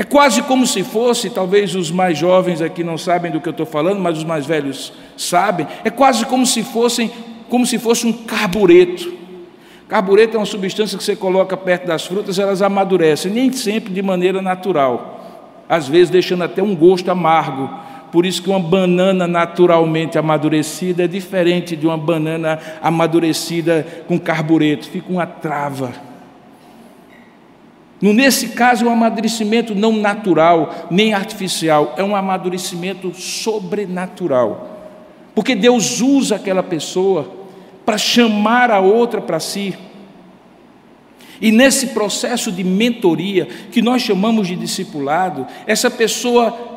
[0.00, 3.50] É quase como se fosse, talvez os mais jovens aqui não sabem do que eu
[3.50, 7.10] estou falando, mas os mais velhos sabem, é quase como se fossem,
[7.50, 9.12] como se fosse um carbureto.
[9.86, 14.00] Carbureto é uma substância que você coloca perto das frutas, elas amadurecem, nem sempre de
[14.00, 15.20] maneira natural,
[15.68, 17.68] às vezes deixando até um gosto amargo.
[18.10, 24.88] Por isso que uma banana naturalmente amadurecida é diferente de uma banana amadurecida com carbureto,
[24.88, 25.92] fica uma trava.
[28.00, 34.78] Nesse caso, é um amadurecimento não natural, nem artificial, é um amadurecimento sobrenatural.
[35.34, 37.30] Porque Deus usa aquela pessoa
[37.84, 39.76] para chamar a outra para si.
[41.40, 46.68] E nesse processo de mentoria, que nós chamamos de discipulado, essa pessoa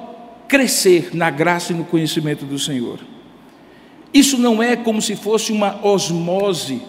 [0.47, 2.99] crescer na graça e no conhecimento do Senhor.
[4.13, 6.81] Isso não é como se fosse uma osmose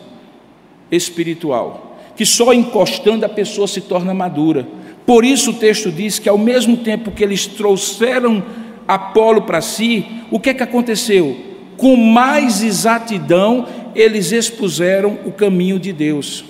[0.91, 4.67] espiritual, que só encostando a pessoa se torna madura.
[5.07, 8.43] Por isso o texto diz que ao mesmo tempo que eles trouxeram
[8.87, 11.37] Apolo para si, o que é que aconteceu?
[11.77, 16.45] Com mais exatidão eles expuseram o caminho de Deus.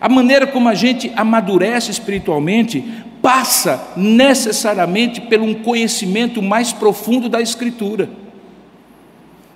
[0.00, 2.82] A maneira como a gente amadurece espiritualmente
[3.20, 8.08] passa necessariamente por um conhecimento mais profundo da Escritura.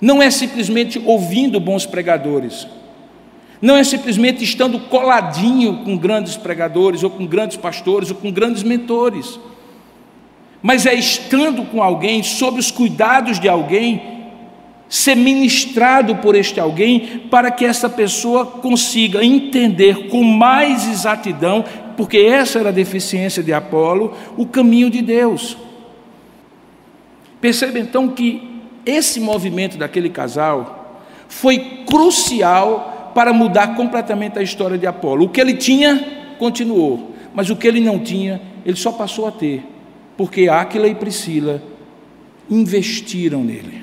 [0.00, 2.66] Não é simplesmente ouvindo bons pregadores,
[3.62, 8.64] não é simplesmente estando coladinho com grandes pregadores, ou com grandes pastores, ou com grandes
[8.64, 9.38] mentores,
[10.60, 14.20] mas é estando com alguém, sob os cuidados de alguém,
[14.88, 21.64] ser ministrado por este alguém, para que essa pessoa consiga entender com mais exatidão,
[21.96, 25.56] porque essa era a deficiência de Apolo, o caminho de Deus.
[27.40, 34.86] Perceba então que esse movimento daquele casal foi crucial para mudar completamente a história de
[34.86, 35.26] Apolo.
[35.26, 39.32] O que ele tinha, continuou, mas o que ele não tinha, ele só passou a
[39.32, 39.64] ter,
[40.16, 41.62] porque Áquila e Priscila
[42.50, 43.82] investiram nele.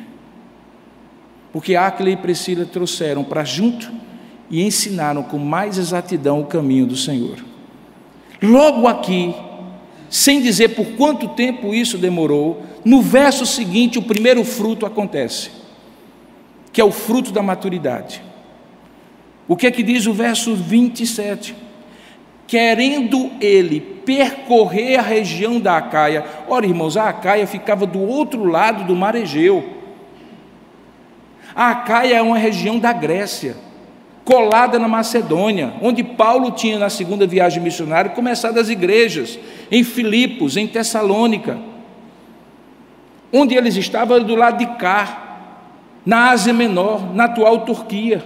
[1.51, 3.91] Porque Áquila e Priscila trouxeram para junto
[4.49, 7.37] e ensinaram com mais exatidão o caminho do Senhor.
[8.41, 9.33] Logo aqui,
[10.09, 15.51] sem dizer por quanto tempo isso demorou, no verso seguinte o primeiro fruto acontece,
[16.71, 18.28] que é o fruto da maturidade.
[19.49, 21.55] O que é que diz o verso 27?
[22.45, 26.23] Querendo ele percorrer a região da Acaia.
[26.47, 29.67] Ora, irmãos, a Acaia ficava do outro lado do mar Egeu.
[31.55, 33.57] A Acaia é uma região da Grécia
[34.23, 39.39] colada na Macedônia, onde Paulo tinha, na segunda viagem missionária, começado as igrejas,
[39.71, 41.57] em Filipos, em Tessalônica.
[43.33, 45.47] Onde eles estavam do lado de cá,
[46.05, 48.23] na Ásia Menor, na atual Turquia.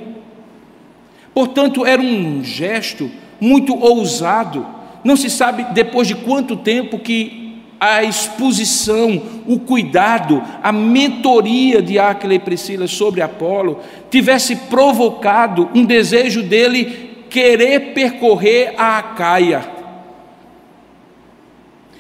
[1.34, 4.66] Portanto, era um gesto muito ousado.
[5.04, 7.44] Não se sabe depois de quanto tempo que
[7.80, 15.84] a exposição, o cuidado, a mentoria de Aquila e Priscila sobre Apolo tivesse provocado um
[15.84, 19.70] desejo dele querer percorrer a Acaia.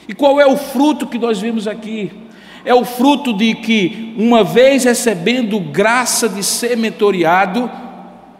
[0.07, 2.11] E qual é o fruto que nós vimos aqui?
[2.63, 7.69] É o fruto de que, uma vez recebendo graça de ser mentoriado,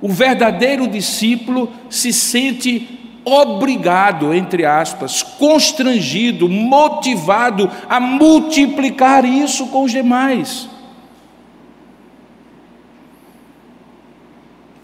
[0.04, 9.94] o verdadeiro discípulo se sente obrigado, entre aspas, constrangido, motivado a multiplicar isso com os
[9.94, 10.68] demais.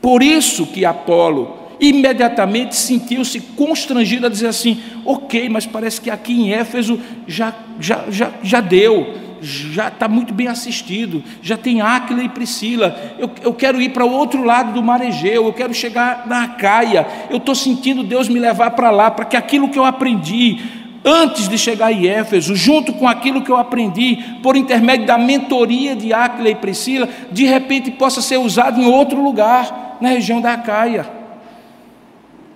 [0.01, 6.31] Por isso que Apolo imediatamente sentiu-se constrangido a dizer assim: ok, mas parece que aqui
[6.31, 12.23] em Éfeso já, já, já, já deu, já está muito bem assistido, já tem Áquila
[12.23, 15.73] e Priscila, eu, eu quero ir para o outro lado do mar Egeu, eu quero
[15.73, 19.79] chegar na Caia, eu estou sentindo Deus me levar para lá, para que aquilo que
[19.79, 20.59] eu aprendi
[21.03, 25.95] antes de chegar em Éfeso, junto com aquilo que eu aprendi, por intermédio da mentoria
[25.95, 30.57] de Áquila e Priscila, de repente possa ser usado em outro lugar, na região da
[30.57, 31.09] Caia.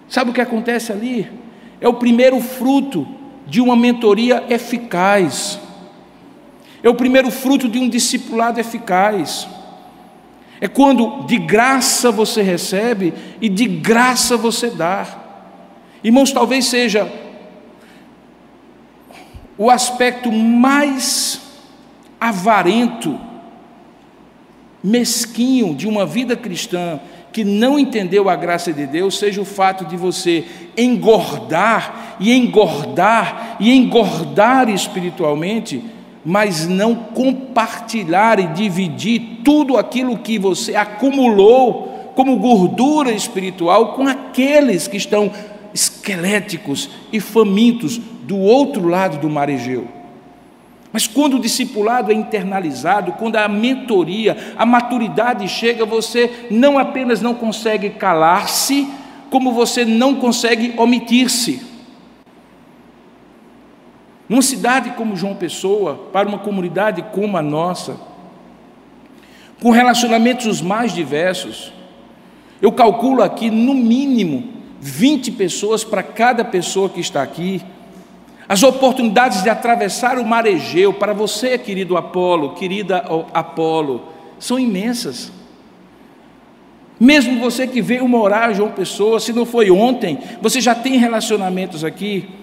[0.07, 1.29] Sabe o que acontece ali?
[1.81, 3.07] É o primeiro fruto
[3.47, 5.59] de uma mentoria eficaz.
[6.83, 9.47] É o primeiro fruto de um discipulado eficaz.
[10.59, 15.07] É quando de graça você recebe e de graça você dá.
[16.03, 17.09] Irmãos, talvez seja
[19.57, 21.41] o aspecto mais
[22.19, 23.17] avarento,
[24.83, 26.99] mesquinho de uma vida cristã
[27.31, 30.45] que não entendeu a graça de Deus, seja o fato de você
[30.77, 35.83] engordar e engordar e engordar espiritualmente
[36.25, 44.87] mas não compartilhar e dividir tudo aquilo que você acumulou como gordura espiritual com aqueles
[44.87, 45.31] que estão
[45.73, 49.87] esqueléticos e famintos do outro lado do mar Egeu.
[50.93, 57.19] Mas quando o discipulado é internalizado, quando a mentoria, a maturidade chega, você não apenas
[57.19, 58.87] não consegue calar-se,
[59.31, 61.72] como você não consegue omitir-se.
[64.33, 67.97] Numa cidade como João Pessoa, para uma comunidade como a nossa,
[69.61, 71.71] com relacionamentos os mais diversos,
[72.59, 77.61] eu calculo aqui no mínimo 20 pessoas para cada pessoa que está aqui.
[78.49, 83.05] As oportunidades de atravessar o mar Egeu para você, querido Apolo, querida
[83.35, 84.01] Apolo,
[84.39, 85.31] são imensas.
[86.99, 91.83] Mesmo você que veio morar João Pessoa, se não foi ontem, você já tem relacionamentos
[91.83, 92.41] aqui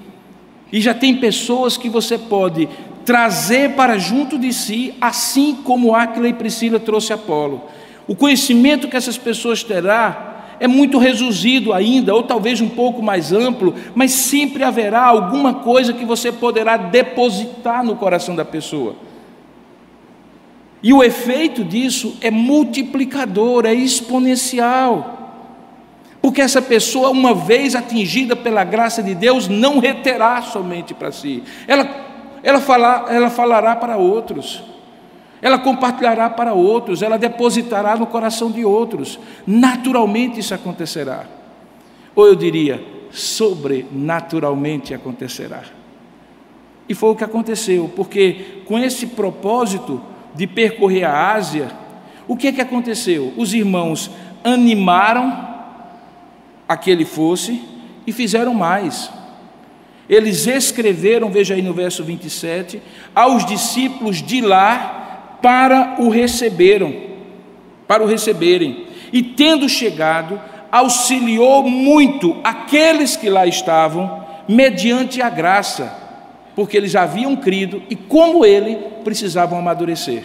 [0.72, 2.68] e já tem pessoas que você pode
[3.04, 7.62] trazer para junto de si, assim como Áquila e Priscila trouxe Apolo.
[8.06, 13.32] O conhecimento que essas pessoas terá é muito reduzido ainda, ou talvez um pouco mais
[13.32, 18.94] amplo, mas sempre haverá alguma coisa que você poderá depositar no coração da pessoa.
[20.82, 25.19] E o efeito disso é multiplicador, é exponencial.
[26.20, 31.42] Porque essa pessoa, uma vez atingida pela graça de Deus, não reterá somente para si,
[31.66, 31.88] ela,
[32.42, 34.62] ela, falar, ela falará para outros
[35.42, 39.18] ela compartilhará para outros, ela depositará no coração de outros.
[39.46, 41.24] Naturalmente isso acontecerá.
[42.14, 45.62] Ou eu diria, sobrenaturalmente acontecerá.
[46.88, 50.00] E foi o que aconteceu, porque com esse propósito
[50.34, 51.70] de percorrer a Ásia,
[52.28, 53.32] o que é que aconteceu?
[53.36, 54.10] Os irmãos
[54.44, 55.49] animaram
[56.70, 57.60] a que ele fosse
[58.06, 59.10] e fizeram mais.
[60.08, 62.80] Eles escreveram, veja aí no verso 27,
[63.12, 66.94] aos discípulos de lá para o receberam,
[67.88, 68.86] para o receberem.
[69.12, 70.40] E tendo chegado,
[70.70, 75.92] auxiliou muito aqueles que lá estavam, mediante a graça,
[76.54, 80.22] porque eles haviam crido e, como ele, precisavam amadurecer.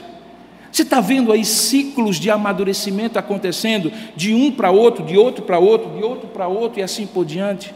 [0.75, 5.57] Você está vendo aí ciclos de amadurecimento acontecendo, de um para outro, de outro para
[5.57, 7.73] outro, de outro para outro e assim por diante?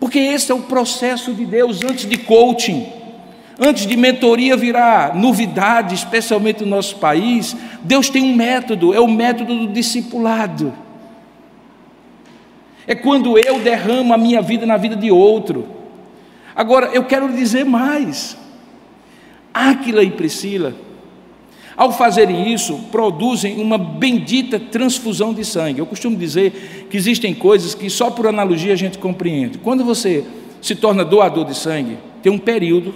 [0.00, 2.88] Porque esse é o processo de Deus antes de coaching.
[3.56, 9.06] Antes de mentoria virar novidade, especialmente no nosso país, Deus tem um método, é o
[9.06, 10.74] método do discipulado.
[12.84, 15.68] É quando eu derramo a minha vida na vida de outro.
[16.52, 18.36] Agora, eu quero dizer mais.
[19.54, 20.74] Áquila e Priscila,
[21.76, 25.80] ao fazerem isso, produzem uma bendita transfusão de sangue.
[25.80, 29.58] Eu costumo dizer que existem coisas que só por analogia a gente compreende.
[29.58, 30.24] Quando você
[30.60, 32.94] se torna doador de sangue, tem um período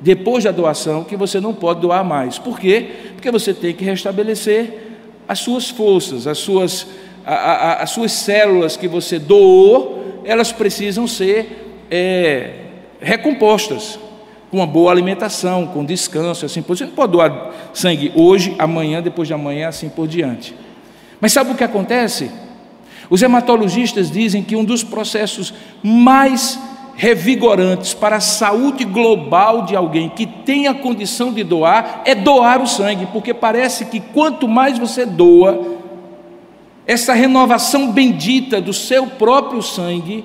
[0.00, 2.38] depois da doação que você não pode doar mais.
[2.38, 2.86] Por quê?
[3.14, 4.88] Porque você tem que restabelecer
[5.26, 6.86] as suas forças, as suas,
[7.24, 12.50] a, a, as suas células que você doou, elas precisam ser é,
[13.00, 13.98] recompostas
[14.50, 19.02] com uma boa alimentação, com descanso, assim por Você não pode doar sangue hoje, amanhã,
[19.02, 20.54] depois de amanhã, assim por diante.
[21.20, 22.30] Mas sabe o que acontece?
[23.10, 26.58] Os hematologistas dizem que um dos processos mais
[26.94, 32.60] revigorantes para a saúde global de alguém que tem a condição de doar é doar
[32.60, 35.78] o sangue, porque parece que quanto mais você doa,
[36.86, 40.24] essa renovação bendita do seu próprio sangue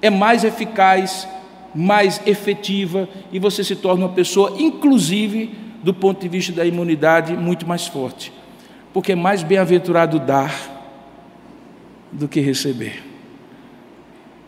[0.00, 1.28] é mais eficaz,
[1.74, 5.50] mais efetiva e você se torna uma pessoa, inclusive
[5.82, 8.32] do ponto de vista da imunidade, muito mais forte,
[8.92, 10.52] porque é mais bem-aventurado dar
[12.10, 13.04] do que receber.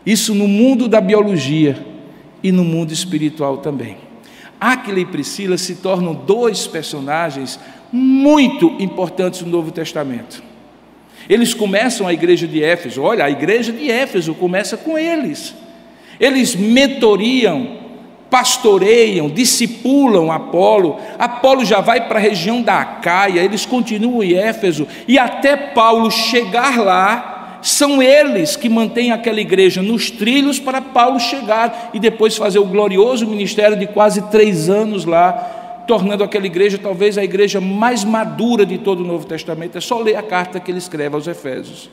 [0.05, 1.85] Isso no mundo da biologia
[2.41, 3.97] e no mundo espiritual também.
[4.59, 7.59] Aquila e Priscila se tornam dois personagens
[7.91, 10.43] muito importantes no Novo Testamento.
[11.29, 15.55] Eles começam a igreja de Éfeso, olha, a igreja de Éfeso começa com eles.
[16.19, 17.79] Eles mentoriam,
[18.29, 20.97] pastoreiam, discipulam Apolo.
[21.17, 26.11] Apolo já vai para a região da Acaia, eles continuam em Éfeso, e até Paulo
[26.11, 32.37] chegar lá, são eles que mantêm aquela igreja nos trilhos para Paulo chegar e depois
[32.37, 37.59] fazer o glorioso ministério de quase três anos lá, tornando aquela igreja talvez a igreja
[37.59, 39.77] mais madura de todo o Novo Testamento.
[39.77, 41.89] É só ler a carta que ele escreve aos Efésios.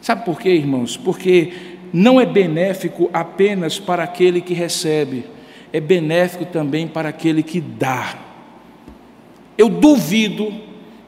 [0.00, 0.96] Sabe por quê, irmãos?
[0.96, 1.52] Porque
[1.92, 5.24] não é benéfico apenas para aquele que recebe,
[5.72, 8.14] é benéfico também para aquele que dá.
[9.56, 10.52] Eu duvido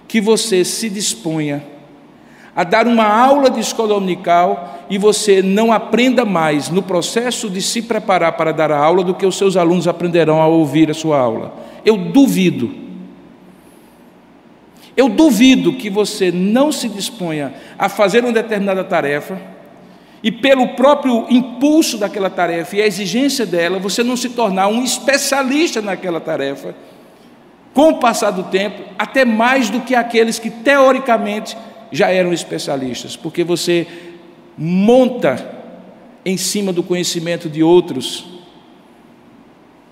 [0.07, 1.63] que você se disponha
[2.57, 7.63] a dar uma aula de escola dominical e você não aprenda mais no processo de
[7.63, 10.95] se preparar para dar a aula do que os seus alunos aprenderão ao ouvir a
[10.95, 11.55] sua aula.
[11.85, 12.75] Eu duvido.
[14.97, 19.41] Eu duvido que você não se disponha a fazer uma determinada tarefa
[20.23, 24.83] e, pelo próprio impulso daquela tarefa e a exigência dela, você não se tornar um
[24.83, 26.75] especialista naquela tarefa,
[27.73, 31.57] com o passar do tempo, até mais do que aqueles que teoricamente
[31.93, 33.87] já eram especialistas, porque você
[34.57, 35.57] monta
[36.25, 38.27] em cima do conhecimento de outros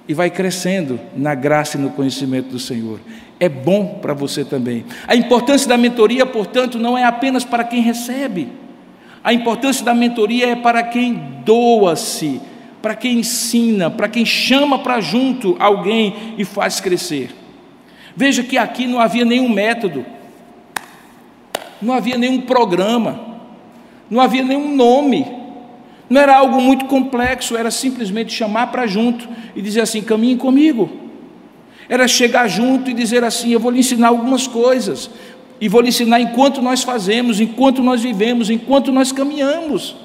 [0.08, 3.00] e vai crescendo na graça e no conhecimento do Senhor.
[3.38, 4.84] É bom para você também.
[5.06, 8.48] A importância da mentoria, portanto, não é apenas para quem recebe.
[9.26, 11.14] A importância da mentoria é para quem
[11.44, 12.40] doa-se,
[12.80, 17.34] para quem ensina, para quem chama para junto alguém e faz crescer.
[18.14, 20.06] Veja que aqui não havia nenhum método.
[21.82, 23.40] não havia nenhum programa,
[24.08, 25.26] não havia nenhum nome,
[26.08, 30.88] não era algo muito complexo, era simplesmente chamar para junto e dizer assim: caminhe comigo.
[31.88, 35.10] Era chegar junto e dizer assim: eu vou lhe ensinar algumas coisas,
[35.61, 39.96] e vou lhe ensinar enquanto nós fazemos, enquanto nós vivemos, enquanto nós caminhamos.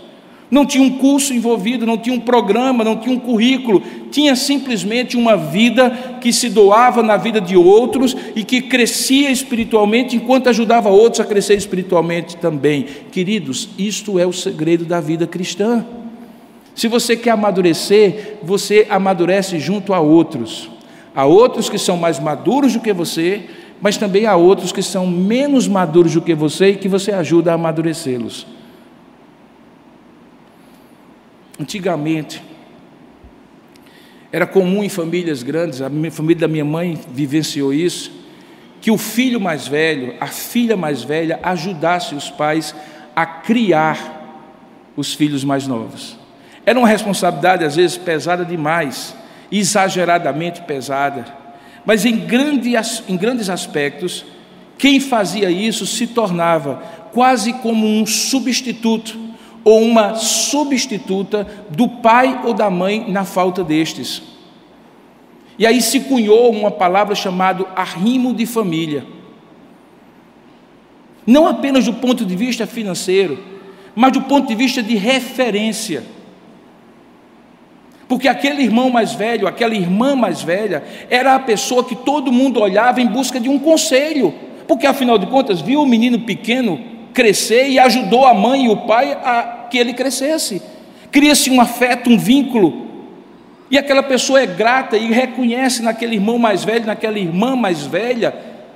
[0.51, 3.81] Não tinha um curso envolvido, não tinha um programa, não tinha um currículo,
[4.11, 10.17] tinha simplesmente uma vida que se doava na vida de outros e que crescia espiritualmente
[10.17, 12.85] enquanto ajudava outros a crescer espiritualmente também.
[13.13, 15.85] Queridos, isto é o segredo da vida cristã.
[16.75, 20.69] Se você quer amadurecer, você amadurece junto a outros.
[21.15, 23.43] Há outros que são mais maduros do que você,
[23.81, 27.51] mas também há outros que são menos maduros do que você e que você ajuda
[27.51, 28.45] a amadurecê-los.
[31.59, 32.41] Antigamente,
[34.31, 38.11] era comum em famílias grandes, a família da minha mãe vivenciou isso,
[38.79, 42.73] que o filho mais velho, a filha mais velha, ajudasse os pais
[43.15, 44.19] a criar
[44.95, 46.17] os filhos mais novos.
[46.65, 49.15] Era uma responsabilidade, às vezes, pesada demais,
[49.51, 51.40] exageradamente pesada,
[51.85, 52.73] mas em, grande,
[53.07, 54.25] em grandes aspectos,
[54.77, 59.17] quem fazia isso se tornava quase como um substituto
[59.63, 64.21] ou uma substituta do pai ou da mãe na falta destes.
[65.57, 69.05] E aí se cunhou uma palavra chamada arrimo de família.
[71.25, 73.37] Não apenas do ponto de vista financeiro,
[73.93, 76.03] mas do ponto de vista de referência.
[78.11, 82.59] Porque aquele irmão mais velho, aquela irmã mais velha, era a pessoa que todo mundo
[82.59, 84.33] olhava em busca de um conselho.
[84.67, 86.77] Porque afinal de contas, viu o menino pequeno
[87.13, 90.61] crescer e ajudou a mãe e o pai a que ele crescesse.
[91.09, 92.85] Cria-se um afeto, um vínculo.
[93.71, 98.35] E aquela pessoa é grata e reconhece naquele irmão mais velho, naquela irmã mais velha,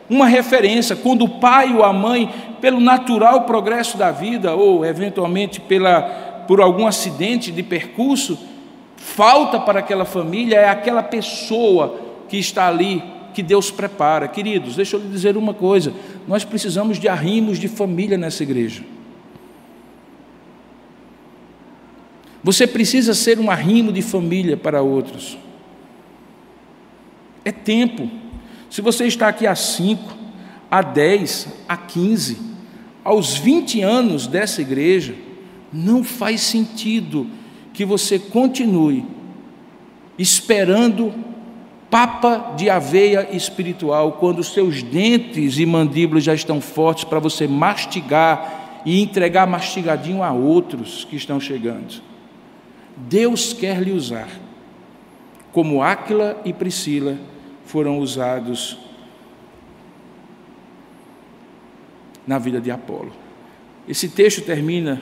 [0.09, 0.95] uma referência.
[0.95, 2.29] Quando o pai ou a mãe,
[2.61, 6.03] pelo natural progresso da vida, ou eventualmente pela,
[6.47, 8.55] por algum acidente de percurso,
[9.06, 13.03] falta para aquela família, é aquela pessoa que está ali
[13.34, 14.28] que Deus prepara.
[14.28, 15.93] Queridos, deixa eu lhe dizer uma coisa:
[16.28, 18.84] nós precisamos de arrimos de família nessa igreja.
[22.43, 25.38] Você precisa ser um arrimo de família para outros.
[27.43, 28.10] É tempo.
[28.70, 30.01] Se você está aqui há 5,
[30.70, 32.38] há 10, há 15,
[33.03, 35.16] aos 20 anos dessa igreja,
[35.72, 37.28] não faz sentido
[37.76, 39.05] que você continue
[40.17, 41.13] esperando
[41.89, 48.82] papa de aveia espiritual, quando seus dentes e mandíbulas já estão fortes para você mastigar
[48.86, 52.01] e entregar mastigadinho a outros que estão chegando.
[52.95, 54.30] Deus quer lhe usar,
[55.51, 57.17] como Áquila e Priscila
[57.65, 58.78] foram usados
[62.26, 63.11] na vida de Apolo.
[63.88, 65.01] Esse texto termina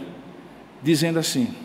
[0.82, 1.62] dizendo assim: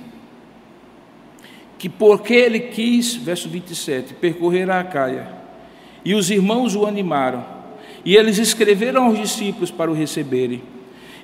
[1.79, 5.29] que porque ele quis, verso 27, percorrer a Acaia,
[6.05, 7.45] e os irmãos o animaram,
[8.05, 10.63] e eles escreveram aos discípulos para o receberem,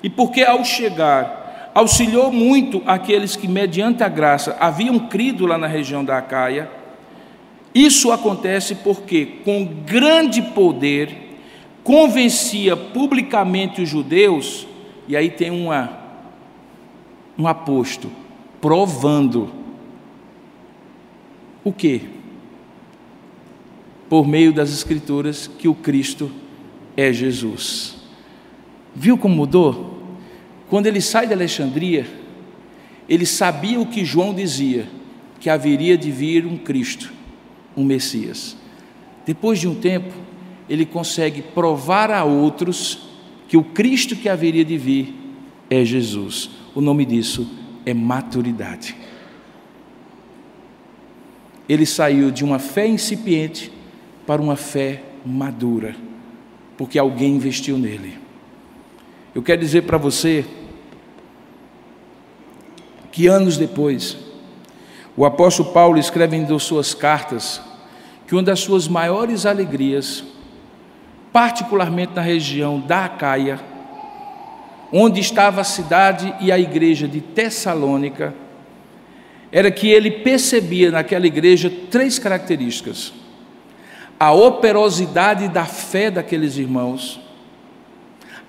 [0.01, 5.67] e porque ao chegar, auxiliou muito aqueles que, mediante a graça, haviam crido lá na
[5.67, 6.69] região da Acaia,
[7.73, 11.37] isso acontece porque, com grande poder,
[11.83, 14.65] convencia publicamente os judeus,
[15.05, 15.99] e aí tem uma,
[17.37, 18.09] um aposto,
[18.61, 19.64] provando
[21.65, 22.03] o que?
[24.07, 26.31] Por meio das Escrituras, que o Cristo
[26.95, 27.95] é Jesus.
[28.95, 29.99] Viu como mudou?
[30.69, 32.05] Quando ele sai de Alexandria,
[33.09, 34.87] ele sabia o que João dizia,
[35.39, 37.11] que haveria de vir um Cristo,
[37.75, 38.55] um Messias.
[39.25, 40.13] Depois de um tempo,
[40.69, 43.09] ele consegue provar a outros
[43.47, 45.15] que o Cristo que haveria de vir
[45.67, 46.51] é Jesus.
[46.75, 47.49] O nome disso
[47.85, 48.95] é maturidade
[51.67, 53.71] ele saiu de uma fé incipiente
[54.25, 55.95] para uma fé madura,
[56.77, 58.17] porque alguém investiu nele.
[59.33, 60.45] Eu quero dizer para você
[63.11, 64.17] que anos depois,
[65.17, 67.61] o apóstolo Paulo escreve em suas cartas
[68.27, 70.23] que uma das suas maiores alegrias,
[71.31, 73.59] particularmente na região da Acaia,
[74.91, 78.33] onde estava a cidade e a igreja de Tessalônica,
[79.55, 83.13] era que ele percebia naquela igreja três características:
[84.19, 87.21] a operosidade da fé daqueles irmãos,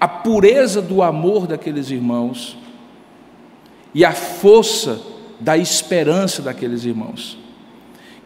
[0.01, 2.59] a pureza do amor daqueles irmãos
[3.95, 5.01] e a força
[5.39, 7.39] da esperança daqueles irmãos.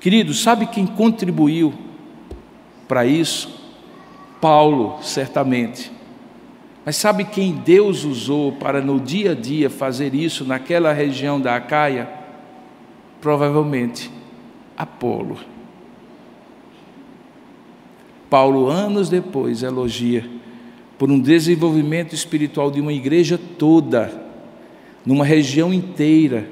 [0.00, 1.74] Queridos, sabe quem contribuiu
[2.88, 3.60] para isso?
[4.40, 5.92] Paulo, certamente.
[6.82, 11.56] Mas sabe quem Deus usou para no dia a dia fazer isso naquela região da
[11.56, 12.19] Acaia?
[13.20, 14.10] Provavelmente
[14.76, 15.38] Apolo.
[18.30, 20.24] Paulo, anos depois, elogia
[20.96, 24.22] por um desenvolvimento espiritual de uma igreja toda,
[25.04, 26.46] numa região inteira,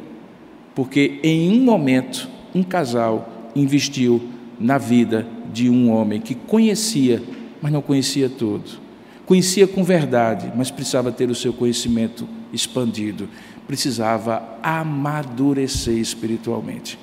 [0.75, 4.23] porque em um momento um casal investiu
[4.59, 7.23] na vida de um homem que conhecia,
[7.61, 8.81] mas não conhecia tudo.
[9.27, 13.29] Conhecia com verdade, mas precisava ter o seu conhecimento expandido,
[13.69, 16.99] precisava amadurecer espiritualmente.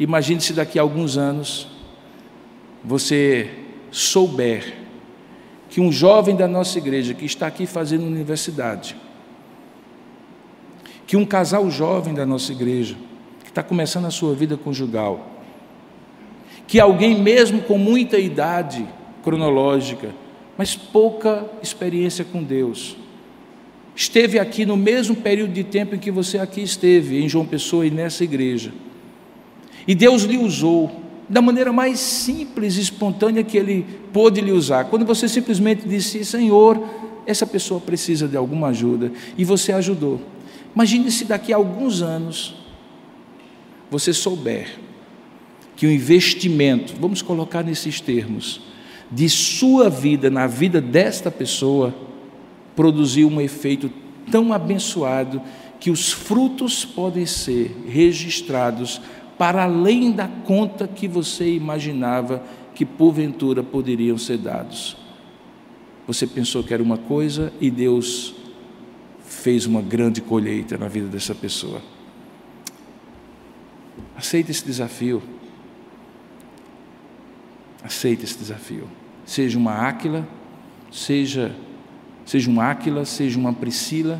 [0.00, 1.68] Imagine se daqui a alguns anos
[2.84, 3.48] você
[3.92, 4.78] souber
[5.70, 8.96] que um jovem da nossa igreja que está aqui fazendo universidade,
[11.06, 12.96] que um casal jovem da nossa igreja
[13.44, 15.30] que está começando a sua vida conjugal,
[16.66, 18.84] que alguém mesmo com muita idade
[19.22, 20.10] cronológica,
[20.58, 22.96] mas pouca experiência com Deus,
[24.02, 27.86] esteve aqui no mesmo período de tempo em que você aqui esteve, em João Pessoa
[27.86, 28.72] e nessa igreja.
[29.86, 30.90] E Deus lhe usou
[31.28, 34.86] da maneira mais simples e espontânea que Ele pôde lhe usar.
[34.86, 36.84] Quando você simplesmente disse, Senhor,
[37.24, 40.20] essa pessoa precisa de alguma ajuda, e você ajudou.
[40.74, 42.56] Imagine se daqui a alguns anos
[43.88, 44.78] você souber
[45.76, 48.62] que o investimento, vamos colocar nesses termos,
[49.10, 51.94] de sua vida na vida desta pessoa,
[52.74, 53.90] produziu um efeito
[54.30, 55.42] tão abençoado
[55.78, 59.00] que os frutos podem ser registrados
[59.36, 62.42] para além da conta que você imaginava
[62.74, 64.96] que porventura poderiam ser dados.
[66.06, 68.34] Você pensou que era uma coisa e Deus
[69.24, 71.82] fez uma grande colheita na vida dessa pessoa.
[74.16, 75.22] Aceite esse desafio.
[77.82, 78.88] Aceite esse desafio.
[79.24, 80.28] Seja uma Áquila,
[80.90, 81.54] seja
[82.32, 84.18] seja um Áquila, seja uma Priscila,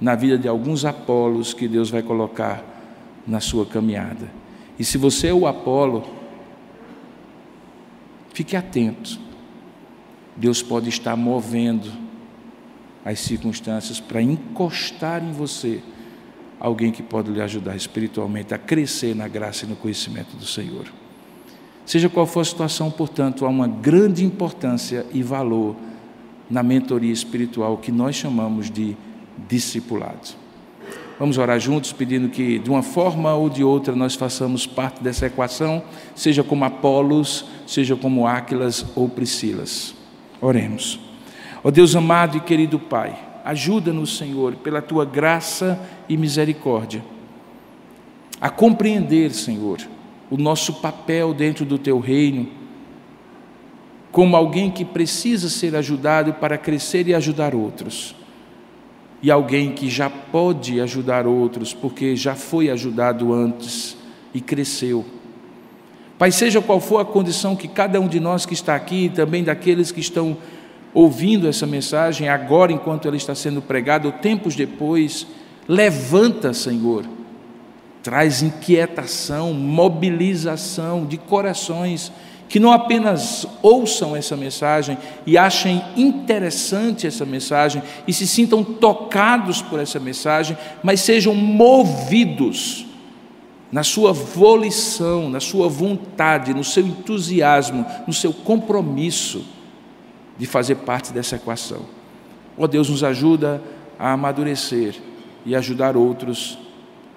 [0.00, 2.64] na vida de alguns Apolos que Deus vai colocar
[3.26, 4.32] na sua caminhada.
[4.78, 6.02] E se você é o Apolo,
[8.32, 9.20] fique atento.
[10.34, 11.92] Deus pode estar movendo
[13.04, 15.82] as circunstâncias para encostar em você
[16.58, 20.86] alguém que pode lhe ajudar espiritualmente a crescer na graça e no conhecimento do Senhor.
[21.84, 25.76] Seja qual for a situação, portanto, há uma grande importância e valor
[26.50, 28.96] na mentoria espiritual que nós chamamos de
[29.48, 30.36] discipulado.
[31.18, 35.26] Vamos orar juntos, pedindo que, de uma forma ou de outra, nós façamos parte dessa
[35.26, 35.82] equação,
[36.14, 39.94] seja como Apolos, seja como Áquilas ou Priscilas.
[40.42, 41.00] Oremos.
[41.64, 47.02] Ó Deus amado e querido Pai, ajuda-nos, Senhor, pela tua graça e misericórdia,
[48.38, 49.78] a compreender, Senhor,
[50.30, 52.48] o nosso papel dentro do teu reino,
[54.16, 58.16] como alguém que precisa ser ajudado para crescer e ajudar outros,
[59.22, 63.94] e alguém que já pode ajudar outros porque já foi ajudado antes
[64.32, 65.04] e cresceu.
[66.16, 69.10] Pai, seja qual for a condição que cada um de nós que está aqui, e
[69.10, 70.38] também daqueles que estão
[70.94, 75.26] ouvindo essa mensagem agora, enquanto ela está sendo pregada, ou tempos depois,
[75.68, 77.04] levanta, Senhor
[78.02, 82.12] traz inquietação, mobilização de corações
[82.48, 89.60] que não apenas ouçam essa mensagem e achem interessante essa mensagem e se sintam tocados
[89.60, 92.86] por essa mensagem, mas sejam movidos
[93.70, 99.44] na sua volição, na sua vontade, no seu entusiasmo, no seu compromisso
[100.38, 101.80] de fazer parte dessa equação.
[102.56, 103.60] Ó oh, Deus, nos ajuda
[103.98, 104.94] a amadurecer
[105.44, 106.58] e ajudar outros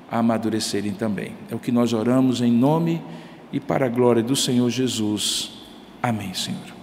[0.09, 1.33] a amadurecerem também.
[1.51, 3.01] É o que nós oramos em nome
[3.51, 5.51] e para a glória do Senhor Jesus.
[6.01, 6.79] Amém, Senhor.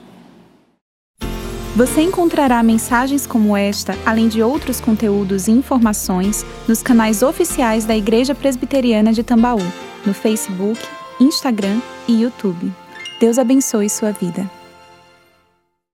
[1.77, 7.95] Você encontrará mensagens como esta, além de outros conteúdos e informações, nos canais oficiais da
[7.95, 9.61] Igreja Presbiteriana de Tambaú,
[10.07, 10.81] no Facebook,
[11.21, 12.73] Instagram e YouTube.
[13.21, 14.51] Deus abençoe sua vida.